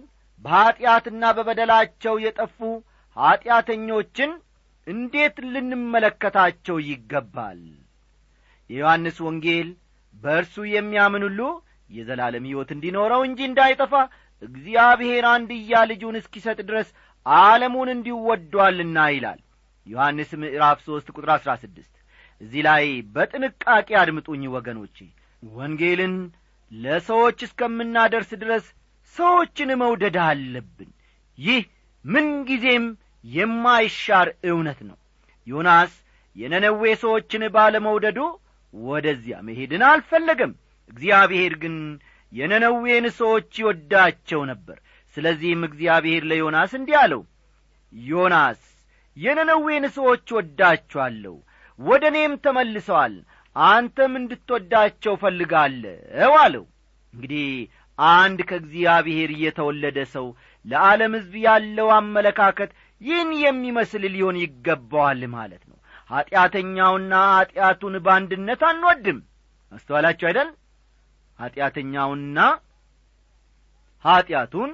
በኀጢአትና 0.46 1.24
በበደላቸው 1.38 2.16
የጠፉ 2.24 2.58
ኀጢአተኞችን 3.18 4.32
እንዴት 4.88 5.36
ልንመለከታቸው 5.54 6.78
ይገባል? 6.90 7.62
የዮሐንስ 8.70 9.18
ወንጌል 9.26 9.70
በእርሱ 10.16 10.56
የሚያምን 10.74 11.24
ሁሉ 11.28 11.42
የዘላለም 11.90 12.46
ሕይወት 12.50 12.70
እንዲኖረው 12.76 13.22
እንጂ 13.28 13.40
እንዳይጠፋ 13.48 13.94
እግዚአብሔር 14.42 15.24
አንድያ 15.32 15.82
ልጁን 15.90 16.16
እስኪሰጥ 16.20 16.60
ድረስ 16.70 16.88
ዓለሙን 17.26 17.90
እንዲወዷልና 17.94 18.98
ይላል። 19.14 19.40
ዮሐንስ 19.88 20.32
ምዕራፍ 20.42 20.80
ሦስት 20.88 21.08
ቁጥር 21.16 21.30
አሥራ 21.36 21.52
ስድስት 21.64 21.94
እዚህ 22.42 22.62
ላይ 22.68 22.86
በጥንቃቄ 23.16 23.90
አድምጡኝ 24.02 24.44
ወገኖቼ 24.56 24.98
ወንጌልን 25.44 26.16
ለሰዎች 26.72 27.40
እስከምናደርስ 27.48 28.32
ድረስ 28.44 28.66
ሰዎችን 29.16 29.70
መውደድ 29.82 30.18
አለብን። 30.26 30.92
ይህ 31.38 31.64
ምንጊዜም 32.06 32.86
የማይሻር 33.26 34.28
እውነት 34.50 34.80
ነው። 34.90 34.98
ዮናስ 35.48 35.92
የነነዌ 36.36 36.84
ሰዎችን 37.02 37.44
ባለመውደዱ 37.56 38.20
ወደዚያ 38.74 39.38
መሄድን 39.48 39.84
አልፈለገም። 39.88 40.54
እግዚአብሔር 40.90 41.54
ግን 41.64 41.76
የነነዌን 42.34 43.06
ሰዎች 43.18 43.50
ይወዳቸው 43.62 44.42
ነበር። 44.52 44.78
ስለዚህም 45.18 45.62
እግዚአብሔር 45.68 46.24
ለዮናስ 46.30 46.72
እንዲህ 46.80 46.98
አለው 47.02 47.22
ዮናስ 47.94 48.62
የነነዌን 49.18 49.86
ሰዎች 49.96 50.28
ወዳችኋለሁ 50.38 51.36
ወደ 51.80 52.04
እኔም 52.12 52.34
ተመልሰዋል 52.44 53.16
አንተም 53.56 54.14
እንድትወዳቸው 54.20 55.14
ፈልጋለሁ 55.24 56.32
አለው። 56.44 56.66
እንግዲህ 57.14 57.48
አንድ 58.00 58.40
ከእግዚአብሔር 58.50 59.30
እየተወለደ 59.34 60.00
ሰው 60.14 60.28
ለዓለም 60.66 61.14
ሕዝብ 61.18 61.34
ያለው 61.46 61.90
አመለካከት 61.98 62.72
ይህን 63.02 63.30
የሚመስል 63.42 64.04
ሊሆን 64.14 64.38
ይገባዋል 64.42 65.22
ማለት 65.36 65.64
ነው። 65.70 65.78
ኀጢአተኛውና 66.10 67.14
ኀጢአቱን 67.36 67.96
በአንድነት 68.06 68.62
አንወድም። 68.70 69.20
አስተዋላችሁ 69.72 70.28
አይደል 70.30 70.50
ኀጢአተኛውና 71.42 72.38
ኀጢአቱን 74.06 74.72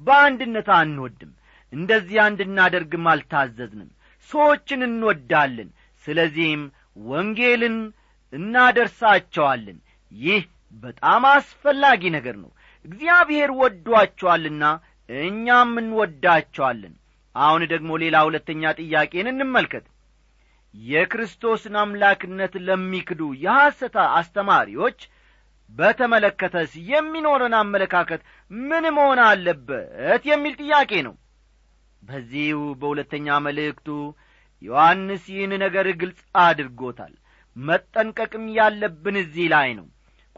በአንድነት 0.00 0.68
አንወድም። 0.76 1.32
እንደዚያ 1.72 2.22
እንድናደርግም 2.30 3.06
አልታዘዝንም። 3.12 3.90
ሰዎችን 4.30 4.80
እንወዳለን 4.88 5.68
ስለዚህም 6.04 6.62
ወንጌልን 7.06 7.76
እናደርሳቸዋለን። 8.32 9.78
ይህ 10.12 10.42
በጣም 10.82 11.22
አስፈላጊ 11.32 12.02
ነገር 12.16 12.36
ነው። 12.42 12.50
እግዚአብሔር 12.84 13.50
ወዷቸዋልና 13.60 14.64
እኛም 15.08 15.72
እንወዳቸዋለን። 15.82 16.94
አሁን 17.34 17.62
ደግሞ 17.72 17.90
ሌላ 18.02 18.16
ሁለተኛ 18.26 18.72
ጥያቄን 18.80 19.28
እንመልከት። 19.32 19.84
የክርስቶስን 20.74 21.74
አምላክነት 21.82 22.54
ለሚክዱ 22.66 23.20
የሐሰታ 23.42 23.96
አስተማሪዎች 24.18 24.98
በተመለከተስ 25.70 26.72
የሚኖረን 26.90 27.54
አመለካከት 27.60 28.20
ምን 28.50 28.84
መሆን 28.96 29.20
አለበት 29.24 30.22
የሚል 30.30 30.54
ጥያቄ 30.62 30.92
ነው። 31.06 31.14
በዚሁ 32.02 32.58
በሁለተኛ 32.80 33.36
መልእክቱ 33.44 33.88
ዮሐንስ 34.62 35.24
ይህን 35.32 35.52
ነገር 35.64 35.86
ግልጽ 36.00 36.20
አድርጎታል። 36.42 37.14
መጠንቀቅም 37.56 38.44
ያለብን 38.58 39.16
እዚህ 39.22 39.46
ላይ 39.54 39.68
ነው። 39.78 39.86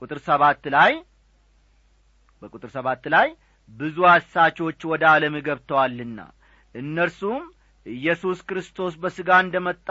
ቁጥር 0.01 0.19
ሰባት 0.27 0.65
ላይ 0.75 0.93
በቁጥር 2.43 2.71
ሰባት 2.75 3.05
ላይ 3.15 3.29
ብዙ 3.71 3.99
አሳቾች 4.11 4.81
ወደ 4.91 5.05
ዓለም 5.13 5.37
ገብተዋልና 5.47 6.19
እነርሱም 6.75 7.45
ኢየሱስ 7.87 8.39
ክርስቶስ 8.49 8.95
በሥጋ 9.03 9.31
እንደ 9.45 9.57
መጣ 9.67 9.89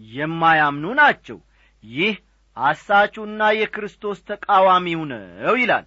የማያምኑ 0.00 0.86
ናቸው። 1.00 1.38
ይህ 1.82 2.14
አሳቹና 2.56 3.42
የክርስቶስ 3.58 4.18
ተቃዋሚው 4.28 5.00
ነው 5.10 5.54
ይላል። 5.60 5.86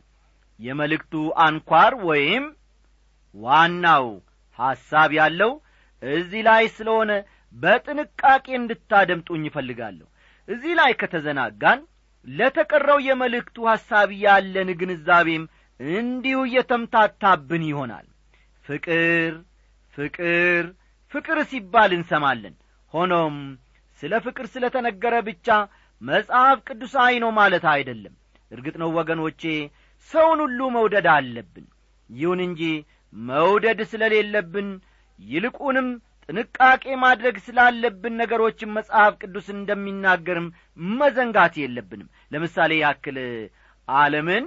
የመልእክቱ 0.60 1.14
አንኳር 1.46 1.94
ወይም 2.08 2.46
ዋናው 3.36 4.06
ሐሳብ 4.60 5.10
ያለው 5.20 5.52
እዚህ 6.04 6.42
ላይ 6.48 6.64
ስለሆነ 6.78 7.12
በጥንቃቄ 7.56 8.46
እንድታደምጡኝ 8.60 9.44
ይፈልጋለሁ 9.48 10.08
እዚህ 10.48 10.74
ላይ 10.80 10.92
ከተዘናጋን 11.02 11.80
ለተቀረው 12.28 13.00
የመልእክቱ 13.08 13.58
ሐሳብ 13.72 14.10
ያለን 14.24 14.70
ግንዛቤም 14.80 15.44
እንዲሁ 15.80 16.38
እየተምታታብን 16.48 17.64
ይሆናል። 17.70 18.08
ፍቅር 18.66 19.34
ፍቅር 19.94 20.64
ፍቅር 21.12 21.38
ሲባል 21.52 21.92
እንሰማለን። 21.98 22.56
ሆኖም 22.94 23.36
ስለ 24.02 24.14
ፍቅር 24.26 24.46
ስለ 24.54 24.66
ተነገረ 24.76 25.16
ብቻ 25.28 25.48
መጽሐፍ 26.02 26.58
ቅዱሳዊ 26.68 27.14
ነው 27.24 27.32
ማለት 27.38 27.66
አይደለም። 27.74 28.14
እርግጥ 28.52 28.76
ነው 28.82 28.90
ወገኖቼ 28.98 29.42
ሰውን 30.10 30.40
ሁሉ 30.44 30.60
መውደድ 30.76 31.08
አለብን። 31.16 31.66
ይሁን 32.10 32.42
እንጂ 32.46 32.62
መውደድ 33.14 33.80
ስለሌለብን 33.92 34.68
ይልቁንም 35.20 35.88
ጥንቃቄ 36.30 36.84
ማድረግ 37.04 37.36
ስላለብን 37.46 38.14
ነገሮችን 38.22 38.74
መጽሐፍ 38.78 39.14
ቅዱስ 39.22 39.48
እንደሚናገርም 39.56 40.48
መዘንጋት 40.98 41.56
የለብንም። 41.62 42.10
ለምሳሌ 42.32 42.72
ያክል 42.82 43.18
ዓለምን 43.88 44.46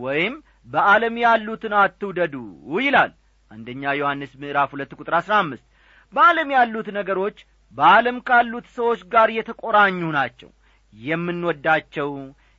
ወይም 0.00 0.34
በዓለም 0.68 1.14
ያሉትን 1.24 1.74
አትውደዱ 1.80 2.34
ይላል። 2.78 3.12
አንደኛ 3.50 3.92
ዮሐንስ 3.98 4.32
ምዕራፍ 4.42 4.70
ሁለት 4.74 4.92
ቁጥር 4.98 5.14
አሥራ 5.18 5.34
አምስት 5.42 5.64
በዓለም 6.12 6.48
ያሉት 6.56 6.88
ነገሮች 6.98 7.38
በዓለም 7.74 8.16
ካሉት 8.28 8.66
ሰዎች 8.76 9.00
ጋር 9.12 9.28
የተቆራኙ 9.36 10.00
ናቸው 10.16 10.50
የምንወዳቸው 10.92 12.10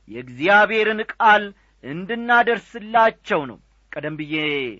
የእግዚአብሔርን 0.08 1.00
ቃል 1.12 1.44
እንድናደርስላቸው 1.84 3.40
ነው። 3.50 3.58
ቀደም 3.92 4.14
ብዬ 4.20 4.34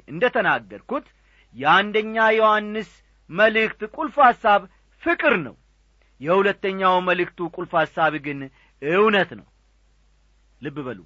እንደ 0.08 0.24
ተናገርኩት 0.34 1.06
የአንደኛ 1.54 2.16
ዮሐንስ 2.36 2.90
መልእክት 3.30 3.80
ቁልፍ 3.96 4.16
ሐሳብ 4.26 4.62
ፍቅር 5.02 5.34
ነው። 5.46 5.54
የሁለተኛው 6.20 6.94
መልእክቱ 7.08 7.48
ቁልፍ 7.56 7.72
ሐሳብ 7.80 8.12
ግን 8.26 8.40
እውነት 8.82 9.30
ነው። 9.38 9.46
ልብ 10.60 10.76
በሉ። 10.86 11.00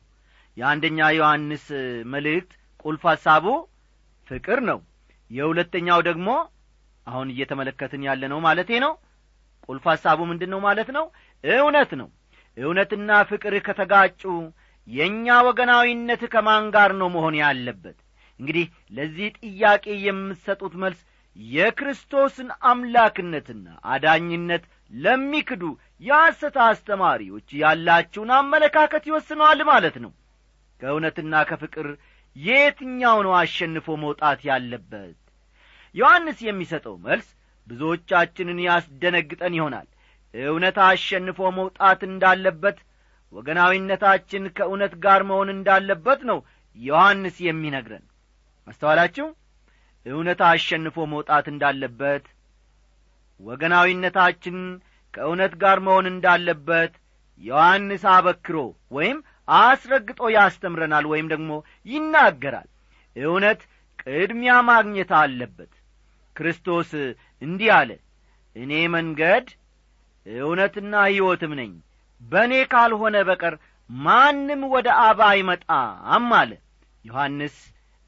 የአንደኛ 0.56 0.98
ዮሐንስ 1.16 1.64
መልእክት 2.12 2.50
ቁልፍ 2.84 3.02
ሐሳቡ 3.10 3.46
ፍቅር 4.28 4.58
ነው። 4.70 4.78
የሁለተኛው 5.30 6.00
ደግሞ 6.08 6.28
አሁን 7.06 7.28
እየተመለከትን 7.34 8.02
ያለ 8.08 8.22
ነው 8.32 8.38
ማለቴ 8.46 8.70
ነው። 8.84 8.92
ቁልፍ 9.68 9.84
ሐሳቡ 9.92 10.18
ምንድን 10.30 10.50
ነው 10.54 10.60
ማለት 10.66 10.88
ነው? 10.96 11.04
እውነት 11.44 11.90
ነው 12.00 12.08
እውነትና 12.58 13.10
ፍቅር 13.30 13.54
ከተጋጩ 13.66 14.22
የእኛ 14.88 15.36
ወገናዊነት 15.46 16.22
ከማን 16.32 16.66
ጋር 16.74 16.90
ነው 17.00 17.08
መሆን 17.14 17.34
ያለበት? 17.40 17.98
እንግዲህ 18.40 18.66
ለዚህ 18.96 19.28
ጥያቄ 19.40 19.86
የምትሰጡት 20.06 20.74
መልስ 20.82 21.00
የክርስቶስን 21.36 22.48
አምላክነትና 22.70 23.66
አዳኝነት 23.92 24.64
ለሚክዱ 24.94 25.62
የሐሰት 26.00 26.56
አስተማሪዎች 26.66 27.48
ያላችሁን 27.62 28.30
አመለካከት 28.38 29.04
ይወስነዋል 29.08 29.60
ማለት 29.70 29.96
ነው። 30.04 30.12
ከእውነትና 30.80 31.34
ከፍቅር 31.50 31.86
የትኛው 32.36 33.18
ነው 33.26 33.32
አሸንፎ 33.40 33.96
መውጣት 34.02 34.40
ያለበት? 34.48 35.16
ዮሐንስ 35.94 36.38
የሚሰጠው 36.46 36.96
መልስ 37.06 37.28
ብዙዎቻችንን 37.68 38.58
ያስደነግጠን 38.66 39.56
ይሆናል 39.58 39.86
እውነት 40.34 40.76
አሸንፎ 40.86 41.38
መውጣት 41.58 42.00
እንዳለበት 42.08 42.78
ወገናዊነታችን 43.32 44.44
ከእውነት 44.56 44.94
ጋር 45.04 45.20
መሆን 45.30 45.48
እንዳለበት 45.54 46.20
ነው 46.30 46.38
ዮሐንስ 46.78 47.36
የሚነግረን። 47.46 48.04
አስተዋላችሁ? 48.66 49.26
እውነት 50.06 50.40
አሸንፎ 50.48 50.96
መውጣት 51.12 51.46
እንዳለበት 51.52 52.24
ወገናዊነታችን 53.40 54.56
ከእውነት 55.14 55.52
ጋር 55.62 55.78
መሆን 55.86 56.06
እንዳለበት 56.12 56.92
ዮሐንስ 57.40 58.02
አበክሮ 58.14 58.56
ወይም 58.92 59.18
አስረግጦ 59.58 60.20
ያስተምረናል 60.36 61.04
ወይም 61.12 61.26
ደግሞ 61.32 61.50
ይናገራል። 61.86 62.68
እውነት 63.16 63.60
ቅድሚያ 64.02 64.54
ማግኘት 64.68 65.10
አለበት። 65.20 65.72
ክርስቶስ 66.36 66.90
እንዲህ 67.42 67.70
አለ 67.78 67.90
እኔ 68.56 68.72
መንገድ 68.96 69.46
እውነትና 70.38 70.94
ሕይወትም 71.08 71.52
ነኝ። 71.58 71.72
በእኔ 72.22 72.52
ካልሆነ 72.72 73.16
በቀር 73.28 73.54
ማንም 73.90 74.62
ወደ 74.72 74.88
አባ 75.04 75.20
አይመጣም 75.32 76.26
አለ። 76.38 76.50
ዮሐንስ 77.04 77.56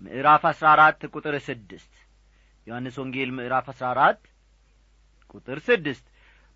ምዕራፍ 0.00 0.42
አሥራ 0.50 0.66
አራት 0.74 1.02
ቁጥር 1.14 1.34
ስድስት። 1.46 1.92
ዮሐንስ 2.66 2.96
ወንጌል 3.00 3.30
ምዕራፍ 3.36 3.66
አሥራ 3.72 3.86
አራት 3.94 4.20
ቁጥር 5.34 5.58
ስድስት። 5.68 6.04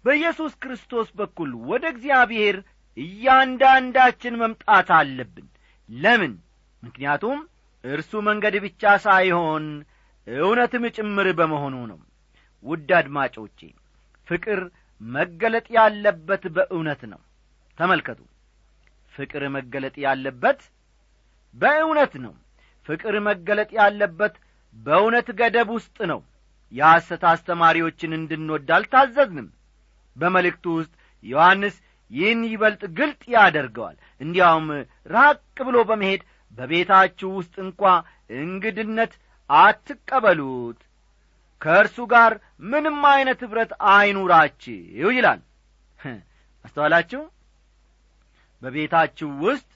በኢየሱስ 0.04 0.52
ክርስቶስ 0.62 1.08
በኩል 1.18 1.50
ወደ 1.70 1.84
እግዚአብሔር 1.94 2.56
እያንዳንዳችን 2.96 4.34
መምጣት 4.42 4.88
አለብን። 4.96 5.46
ለምን? 5.88 6.32
ምክንያቱም 6.82 7.38
እርሱ 7.84 8.12
መንገድ 8.28 8.54
ብቻ 8.64 8.82
ሳይሆን 9.04 9.64
እውነትም 10.26 10.84
ጭምር 10.96 11.26
በመሆኑ 11.38 11.76
ነው። 11.90 11.98
ውድ 12.64 12.90
አድማጮቼ 12.98 13.58
ፍቅር 14.26 14.60
መገለጥ 15.08 15.66
ያለበት 15.76 16.44
በእውነት 16.56 17.02
ነው። 17.12 17.20
ተመልከቱ። 17.78 18.20
ፍቅር 19.12 19.42
መገለጥ 19.56 19.94
ያለበት 20.04 20.60
በእውነት 21.54 22.14
ነው። 22.24 22.34
ፍቅር 22.88 23.14
መገለጥ 23.26 23.70
ያለበት 23.78 24.34
በእውነት 24.76 25.28
ገደብ 25.38 25.68
ውስጥ 25.76 25.96
ነው። 26.12 26.20
የሐሰት 26.72 27.22
አስተማሪዎችን 27.32 28.16
እንድንወድ 28.18 28.68
አልታዘዝንም። 28.76 29.48
በመልእክቱ 30.16 30.64
ውስጥ 30.78 30.92
ዮሐንስ 31.24 31.76
ይህን 32.10 32.40
ይበልጥ 32.50 32.82
ግልጥ 32.98 33.22
ያደርገዋል። 33.34 33.96
እንዲያውም 34.20 34.66
ራቅ 35.10 35.38
ብሎ 35.68 35.76
በመሄድ 35.88 36.22
በቤታችሁ 36.52 37.28
ውስጥ 37.38 37.54
እንኳ 37.64 37.82
እንግድነት 38.40 39.12
አትቀበሉት 39.50 40.80
ከእርሱ 41.64 41.96
ጋር 42.12 42.32
ምንም 42.70 42.98
ዐይነት 43.10 43.40
ኅብረት 43.44 43.70
አይኑራችሁ 43.92 44.76
ይላል። 45.14 45.40
አስተዋላችሁ? 46.64 47.20
በቤታችሁ 48.62 49.28
ውስጥ 49.44 49.70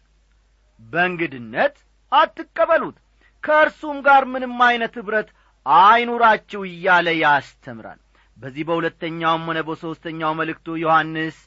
በእንግድነት 0.81 1.75
አትቀበሉት። 2.13 2.97
ከእርሱም 3.45 3.99
ጋር 4.07 4.23
ምንም 4.33 4.55
ዐይነት 4.67 4.95
ኅብረት 5.01 5.29
አይኑራችሁ 5.67 6.61
እያለ 6.69 7.09
ያስተምራል። 7.21 8.01
በዚህ 8.37 8.65
በሁለተኛውም 8.69 9.47
ሆነ 9.49 9.61
በሦስተኛው 9.69 10.33
መልእክቱ 10.39 10.77
ዮሐንስ 10.83 11.39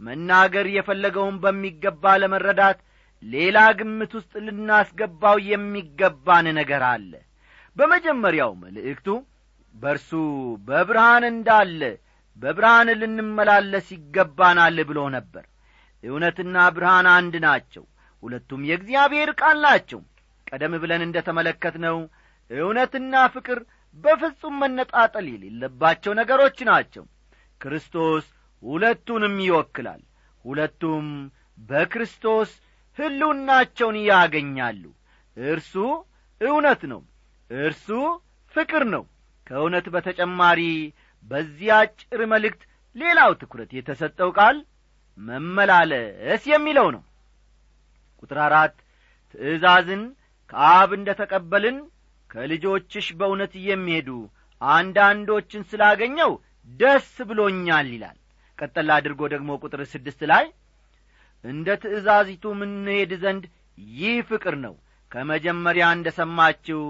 መናገር 0.00 0.66
የፈለገውን 0.74 1.36
በሚገባ 1.42 2.14
ለመረዳት 2.22 2.78
ሌላ 3.22 3.58
ግምት 3.78 4.12
ውስጥ 4.18 4.32
ልናስገባው 4.46 5.36
የሚገባን 5.48 6.46
ነገር 6.58 6.82
አለ። 6.90 7.12
በመጀመሪያው 7.76 8.52
መልእክቱ 8.62 9.08
በእርሱ 9.74 10.10
በብርሃን 10.68 11.24
እንዳለ 11.30 11.80
በብርሃን 12.36 12.88
ልንመላለስ 13.00 13.86
ይገባናል 13.94 14.76
ብሎ 14.88 15.00
ነበር። 15.16 15.44
እውነትና 16.02 16.56
ብርሃን 16.74 17.06
አንድ 17.14 17.34
ናቸው 17.44 17.84
ሁለቱም 18.22 18.62
የእግዚአብሔር 18.68 19.30
ቃል 19.40 19.58
ናቸው። 19.66 20.00
ቀደም 20.46 20.74
ብለን 20.82 21.02
እንደ 21.06 21.18
ተመለከትነው 21.26 21.96
እውነትና 22.50 23.14
ፍቅር 23.34 23.58
በፍጹም 24.04 24.54
መነጣጠል 24.62 25.26
የሌለባቸው 25.30 26.12
ነገሮች 26.20 26.58
ናቸው። 26.70 27.04
ክርስቶስ 27.60 28.26
ሁለቱንም 28.62 29.36
ይወክላል 29.44 30.02
ሁለቱም 30.44 31.06
በክርስቶስ 31.68 32.50
ሕልውናቸውን 32.98 33.96
ያገኛሉ። 34.06 34.84
እርሱ 35.36 35.74
እውነት 36.40 36.82
ነው 36.92 37.00
እርሱ 37.50 37.86
ፍቅር 38.54 38.82
ነው 38.94 39.04
ከእውነት 39.50 39.86
በተጨማሪ 39.94 40.60
በዚህ 41.28 41.70
አጭር 41.78 42.20
መልእክት 42.32 42.62
ሌላው 42.96 43.32
ትኩረት 43.40 43.70
የተሰጠው 43.76 44.30
ቃል 44.38 44.56
መመላለስ 45.18 46.42
የሚለው 46.52 46.88
ነው። 46.94 47.02
ቁጥር 48.22 48.38
አራት 48.46 48.74
ትእዛዝን 49.34 50.02
ከአብ 50.50 50.90
እንደ 50.98 51.08
ተቀበልን 51.20 51.78
ከልጆችሽ 52.30 53.06
በእውነት 53.18 53.52
የሚሄዱ 53.66 54.08
አንዳንዶችን 54.60 55.66
ስላገኘው 55.70 56.32
ደስ 56.70 57.10
ብሎኛል 57.28 57.86
ይላል። 57.94 58.16
ቀጠላ 58.58 58.90
አድርጎ 58.98 59.20
ደግሞ 59.34 59.50
ቁጥር 59.62 59.80
ስድስት 59.92 60.20
ላይ 60.30 60.46
እንደ 61.44 61.68
ትእዛዚቱ 61.82 62.44
ምንሄድ 62.60 63.12
ዘንድ 63.22 63.44
ይህ 63.96 64.16
ፍቅር 64.30 64.54
ነው። 64.64 64.74
ከመጀመሪያ 65.12 65.84
እንደ 65.96 66.08
ሰማችው 66.18 66.80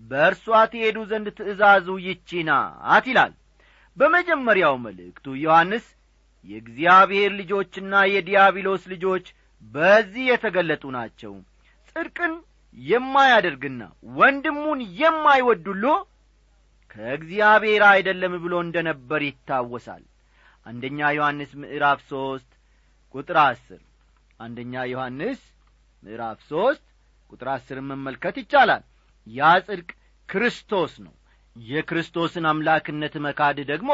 በእርሷ 0.00 0.44
ትሄዱ 0.72 0.98
ዘንድ 1.10 1.28
ትእዛዙ 1.38 1.86
ይቺ 2.04 2.28
ናት 2.48 3.06
ይላል። 3.10 3.32
በመጀመሪያው 3.96 4.74
መልእክቱ 4.84 5.26
ዮሐንስ 5.42 5.86
የእግዚአብሔር 6.44 7.30
ልጆችና 7.40 7.94
የዲያብሎስ 8.10 8.82
ልጆች 8.92 9.26
በዚህ 9.72 10.24
የተገለጡ 10.30 10.84
ናቸው። 10.96 11.32
ጽድቅን 11.88 12.34
የማያደርግና 12.78 13.82
ወንድሙን 14.18 14.80
የማይወድ 15.00 15.66
ከእግዚአብሔር 16.90 17.82
አይደለም 17.88 18.34
ብሎ 18.42 18.54
እንደ 18.64 18.76
ነበር 18.88 19.20
ይታወሳል። 19.26 20.04
አንደኛ 20.66 21.08
ዮሐንስ 21.16 21.50
ምዕራፍ 21.62 22.00
ሦስት 22.10 22.50
ቁጥር 23.14 23.38
አስር 23.42 23.80
አንደኛ 24.40 24.74
ዮሐንስ 24.90 25.40
ምዕራፍ 26.02 26.38
ሦስት 26.50 26.84
ቁጥር 27.30 27.48
አስርን 27.54 27.86
መመልከት 27.90 28.36
ይቻላል 28.42 28.82
ያ 29.28 29.50
ጽድቅ 29.66 29.88
ክርስቶስ 30.28 30.92
ነው። 31.04 31.14
የክርስቶስን 31.56 32.44
አምላክነት 32.50 33.14
መካድ 33.24 33.58
ደግሞ 33.70 33.90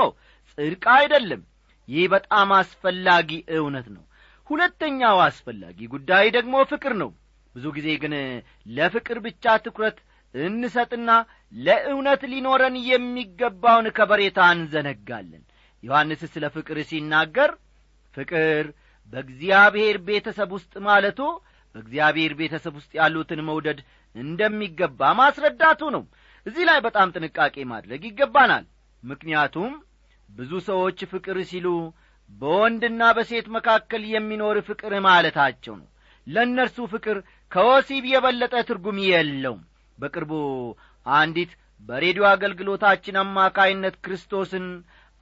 ጽድቅ 0.59 0.85
አይደለም። 0.97 1.42
ይህ 1.88 2.05
በጣም 2.12 2.49
አስፈላጊ 2.59 3.31
እውነት 3.57 3.87
ነው። 3.94 4.05
ሁለተኛው 4.51 5.18
አስፈላጊ 5.27 5.79
ጉዳይ 5.94 6.27
ደግሞ 6.37 6.55
ፍቅር 6.73 6.92
ነው። 7.03 7.11
ብዙ 7.55 7.64
ጊዜ 7.77 7.88
ግን 8.03 8.14
ለፍቅር 8.68 9.18
ብቻ 9.27 9.55
ትኩረት 9.64 9.99
እንሰጥና 10.35 11.11
ለእውነት 11.53 12.23
ሊኖረን 12.33 12.77
የሚገባውን 12.88 13.87
ከበሬታ 13.97 14.38
እንዘነጋለን። 14.55 15.42
ዮሐንስ 15.83 16.23
ስለ 16.35 16.44
ፍቅር 16.55 16.79
ሲናገር 16.88 17.51
ፍቅር 18.14 18.64
በእግዚአብሔር 19.12 19.97
ቤተሰብ 20.09 20.51
ውስጥ 20.57 20.75
ማለቱ 20.87 21.20
በእግዚአብሔር 21.75 22.33
ቤተሰብ 22.40 22.75
ውስጥ 22.79 22.92
ያሉትን 22.99 23.40
መውደድ 23.49 23.79
እንደሚገባ 24.14 25.00
ማስረዳቱ 25.18 25.83
ነው። 25.94 26.03
እዚህ 26.46 26.64
ላይ 26.68 26.79
በጣም 26.87 27.12
ጥንቃቄ 27.14 27.57
ማድረግ 27.70 28.03
ይገባናል። 28.09 28.64
ምክንያቱም 29.03 29.72
ብዙ 30.29 30.53
ሰዎች 30.68 30.98
ፍቅር 31.12 31.37
ሲሉ 31.50 31.66
በወንድና 32.31 33.03
በሴት 33.16 33.46
መካከል 33.57 34.03
የሚኖር 34.12 34.57
ፍቅር 34.68 34.92
ማለታቸው 35.07 35.74
ነው። 35.81 35.88
ለእነርሱ 36.27 36.77
ፍቅር 36.92 37.16
ከወሲብ 37.53 38.05
የበለጠ 38.12 38.55
ትርጉም 38.68 38.98
የለውም። 39.07 39.62
በቅርቡ 39.98 40.33
አንዲት 41.07 41.50
በሬዲዮ 41.88 42.24
አገልግሎታችን 42.31 43.16
አማካይነት 43.22 43.96
ክርስቶስን 44.05 44.66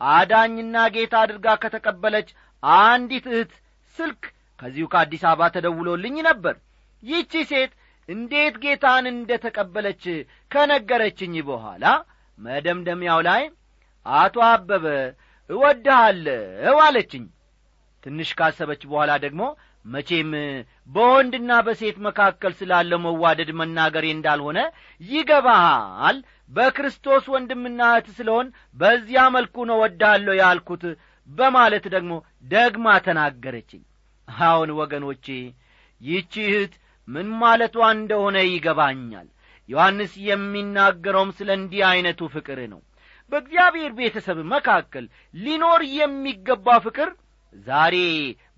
አዳኝና 0.00 0.76
ጌታ 0.94 1.14
አድርጋ 1.24 1.46
ከተቀበለች 1.62 2.28
አንዲት 2.62 3.26
እህት 3.32 3.52
ስልክ 3.96 4.22
ከዚሁ 4.58 4.86
ከአዲስ 4.92 5.22
አበባ 5.30 5.48
ተደውሎልኝ 5.54 6.16
ነበር። 6.28 6.54
ይህቺ 7.02 7.32
ሴት 7.50 7.72
እንዴት 8.08 8.54
ጌታን 8.62 9.04
እንደ 9.10 9.32
ተቀበለች 9.44 10.04
ከነገረችኝ 10.50 11.34
በኋላ 11.48 11.84
መደምደሚያው 12.38 13.20
ላይ 13.28 13.42
አቶ 14.06 14.36
አበበ 14.48 14.86
እወድሃለሁ 15.50 16.76
አለችኝ። 16.84 17.24
ትንሽ 18.06 18.30
ካሰበች 18.38 18.82
በኋላ 18.90 19.12
ደግሞ 19.24 19.42
መቼም 19.84 20.30
በወንድና 20.88 21.52
በሴት 21.66 21.96
መካከል 22.06 22.52
ስላለው 22.58 22.98
መዋደድ 23.04 23.50
መናገሬ 23.60 24.06
እንዳልሆነ 24.14 24.58
ይገባሃል። 25.00 26.18
በክርስቶስ 26.50 27.24
ወንድምና 27.34 27.80
እህት 27.92 28.08
ስለሆን 28.16 28.46
በዚያ 28.76 29.22
መልኩ 29.36 29.64
ነው 29.70 29.78
ወዳለሁ 29.82 30.34
ያልኩት 30.40 30.82
በማለት 31.28 31.84
ደግሞ 31.94 32.12
ደግማ 32.52 32.86
ተናገረችኝ። 33.06 33.82
አሁን 34.28 34.70
ወገኖቼ 34.80 35.26
ይህቺ 36.00 36.34
እህት 36.50 36.74
ምን 37.08 37.28
ማለቷ 37.40 37.76
እንደሆነ 37.94 38.36
ይገባኛል። 38.46 39.28
ዮሐንስ 39.68 40.12
የሚናገረውም 40.28 41.30
ስለ 41.38 41.50
እንዲህ 41.58 41.82
ዐይነቱ 41.88 42.20
ፍቅር 42.34 42.58
ነው። 42.72 42.80
በእግዚአብሔር 43.32 43.92
ቤተሰብ 43.98 44.38
መካከል 44.52 45.04
ሊኖር 45.34 45.82
የሚገባ 45.96 46.66
ፍቅር 46.86 47.10
ዛሬ 47.66 47.96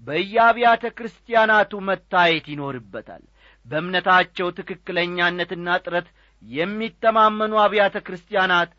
በየአብያተ 0.02 0.84
ክርስቲያናቱ 0.98 1.72
መታየት 1.88 2.46
ይኖርበታል። 2.52 3.22
በእምነታቸው 3.66 4.48
ትክክለኛነትና 4.58 5.76
ጥረት 5.84 6.08
የሚተማመኑ 6.42 7.52
አብያተ 7.62 7.96
ክርስቲያናት 8.06 8.70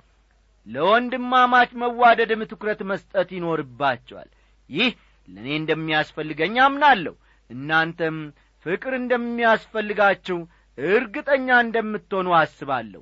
ለወንድማማች 0.68 1.72
መዋደድም 1.82 2.42
ትኩረት 2.52 2.82
መስጠት 2.92 3.30
ይኖርባቸዋል። 3.36 4.30
ይህ 4.70 4.92
ለእኔ 5.28 5.50
እንደሚያስፈልገኝ 5.60 6.56
አምናለሁ። 6.66 7.14
እናንተም 7.50 8.18
ፍቅር 8.66 8.94
እንደሚያስፈልጋችሁ 9.00 10.38
እርግጠኛ 10.78 11.48
እንደምትሆኑ 11.66 12.30
አስባለሁ። 12.40 13.02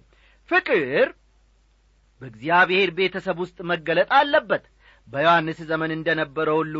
ፍቅር 0.49 1.08
በእግዚአብሔር 2.21 2.89
ቤተሰብ 2.97 3.38
ውስጥ 3.43 3.58
መገለጥ 3.71 4.10
አለበት። 4.17 4.65
በዮሐንስ 5.08 5.60
ዘመን 5.69 5.91
እንደ 5.95 6.10
ነበረ 6.21 6.49
ሁሉ 6.60 6.76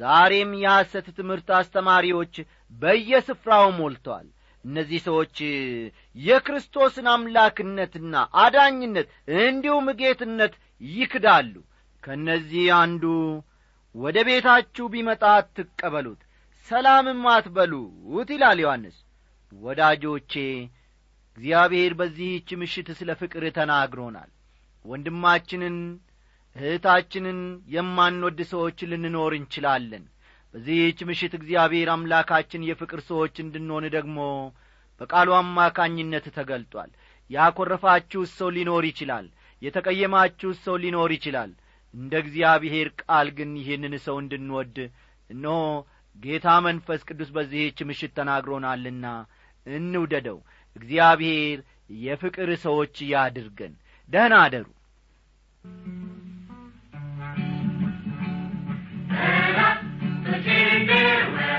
ዛሬም 0.00 0.50
የሐሰት 0.60 1.06
ትምህርት 1.18 1.48
አስተማሪዎች 1.58 2.34
በየስፍራው 2.72 3.66
ሞልተዋል። 3.78 4.28
እነዚህ 4.64 5.00
ሰዎች 5.06 5.36
የክርስቶስን 6.16 7.06
አምላክነትና 7.12 8.14
አዳኝነት 8.42 9.08
እንዲሁም 9.40 9.86
ጌትነት 10.00 10.54
ይክዳሉ። 10.92 11.54
ከእነዚህ 12.02 12.66
አንዱ 12.80 13.04
ወደ 13.94 14.18
ቤታችሁ 14.28 14.84
ቢመጣ 14.92 15.22
አትቀበሉት 15.36 16.20
ሰላምም 16.68 17.22
አትበሉት 17.30 18.28
ይላል 18.30 18.58
ዮሐንስ። 18.62 18.96
ወዳጆቼ 19.52 20.32
እግዚአብሔር 21.38 21.92
በዚህች 22.00 22.48
ምሽት 22.60 22.88
ስለ 22.98 23.10
ፍቅር 23.20 23.44
ተናግሮናል። 23.56 24.30
ወንድማችንን 24.84 25.76
እህታችንን 26.56 27.40
የማንወድ 27.74 28.38
ሰዎች 28.52 28.78
ልንኖር 28.90 29.32
እንችላለን። 29.38 30.04
በዚህች 30.54 31.00
ምሽት 31.10 31.32
እግዚአብሔር 31.38 31.88
አምላካችን 31.94 32.66
የፍቅር 32.68 33.00
ሰዎች 33.10 33.34
እንድንሆን 33.44 33.84
ደግሞ 33.96 34.18
በቃሉ 35.00 35.30
አማካኝነት 35.36 36.26
ተገልጧል። 36.36 36.90
ያኰረፋችሁት 37.30 38.30
ሰው 38.38 38.48
ሊኖር 38.56 38.84
ይችላል። 38.90 39.26
የተቀየማችሁት 39.62 40.58
ሰው 40.66 40.76
ሊኖር 40.84 41.10
ይችላል። 41.16 41.50
እንደ 41.94 42.12
እግዚአብሔር 42.24 42.88
ቃል 43.02 43.28
ግን 43.38 43.50
ይህንን 43.60 43.94
ሰው 44.04 44.16
እንድንወድ 44.22 44.76
እነሆ 45.30 45.56
ጌታ 46.16 46.46
መንፈስ 46.66 47.00
ቅዱስ 47.08 47.30
በዚህች 47.36 47.78
ምሽት 47.90 48.12
ተናግሮናልና 48.18 49.06
እንውደደው 49.66 50.38
እግዚአብሔር 50.76 51.58
የፍቅር 52.02 52.50
ሰዎች 52.66 52.96
ያድርገን 53.12 53.74
ደህና 54.08 54.34
አደሩ 54.44 54.66
Bye. 60.82 61.49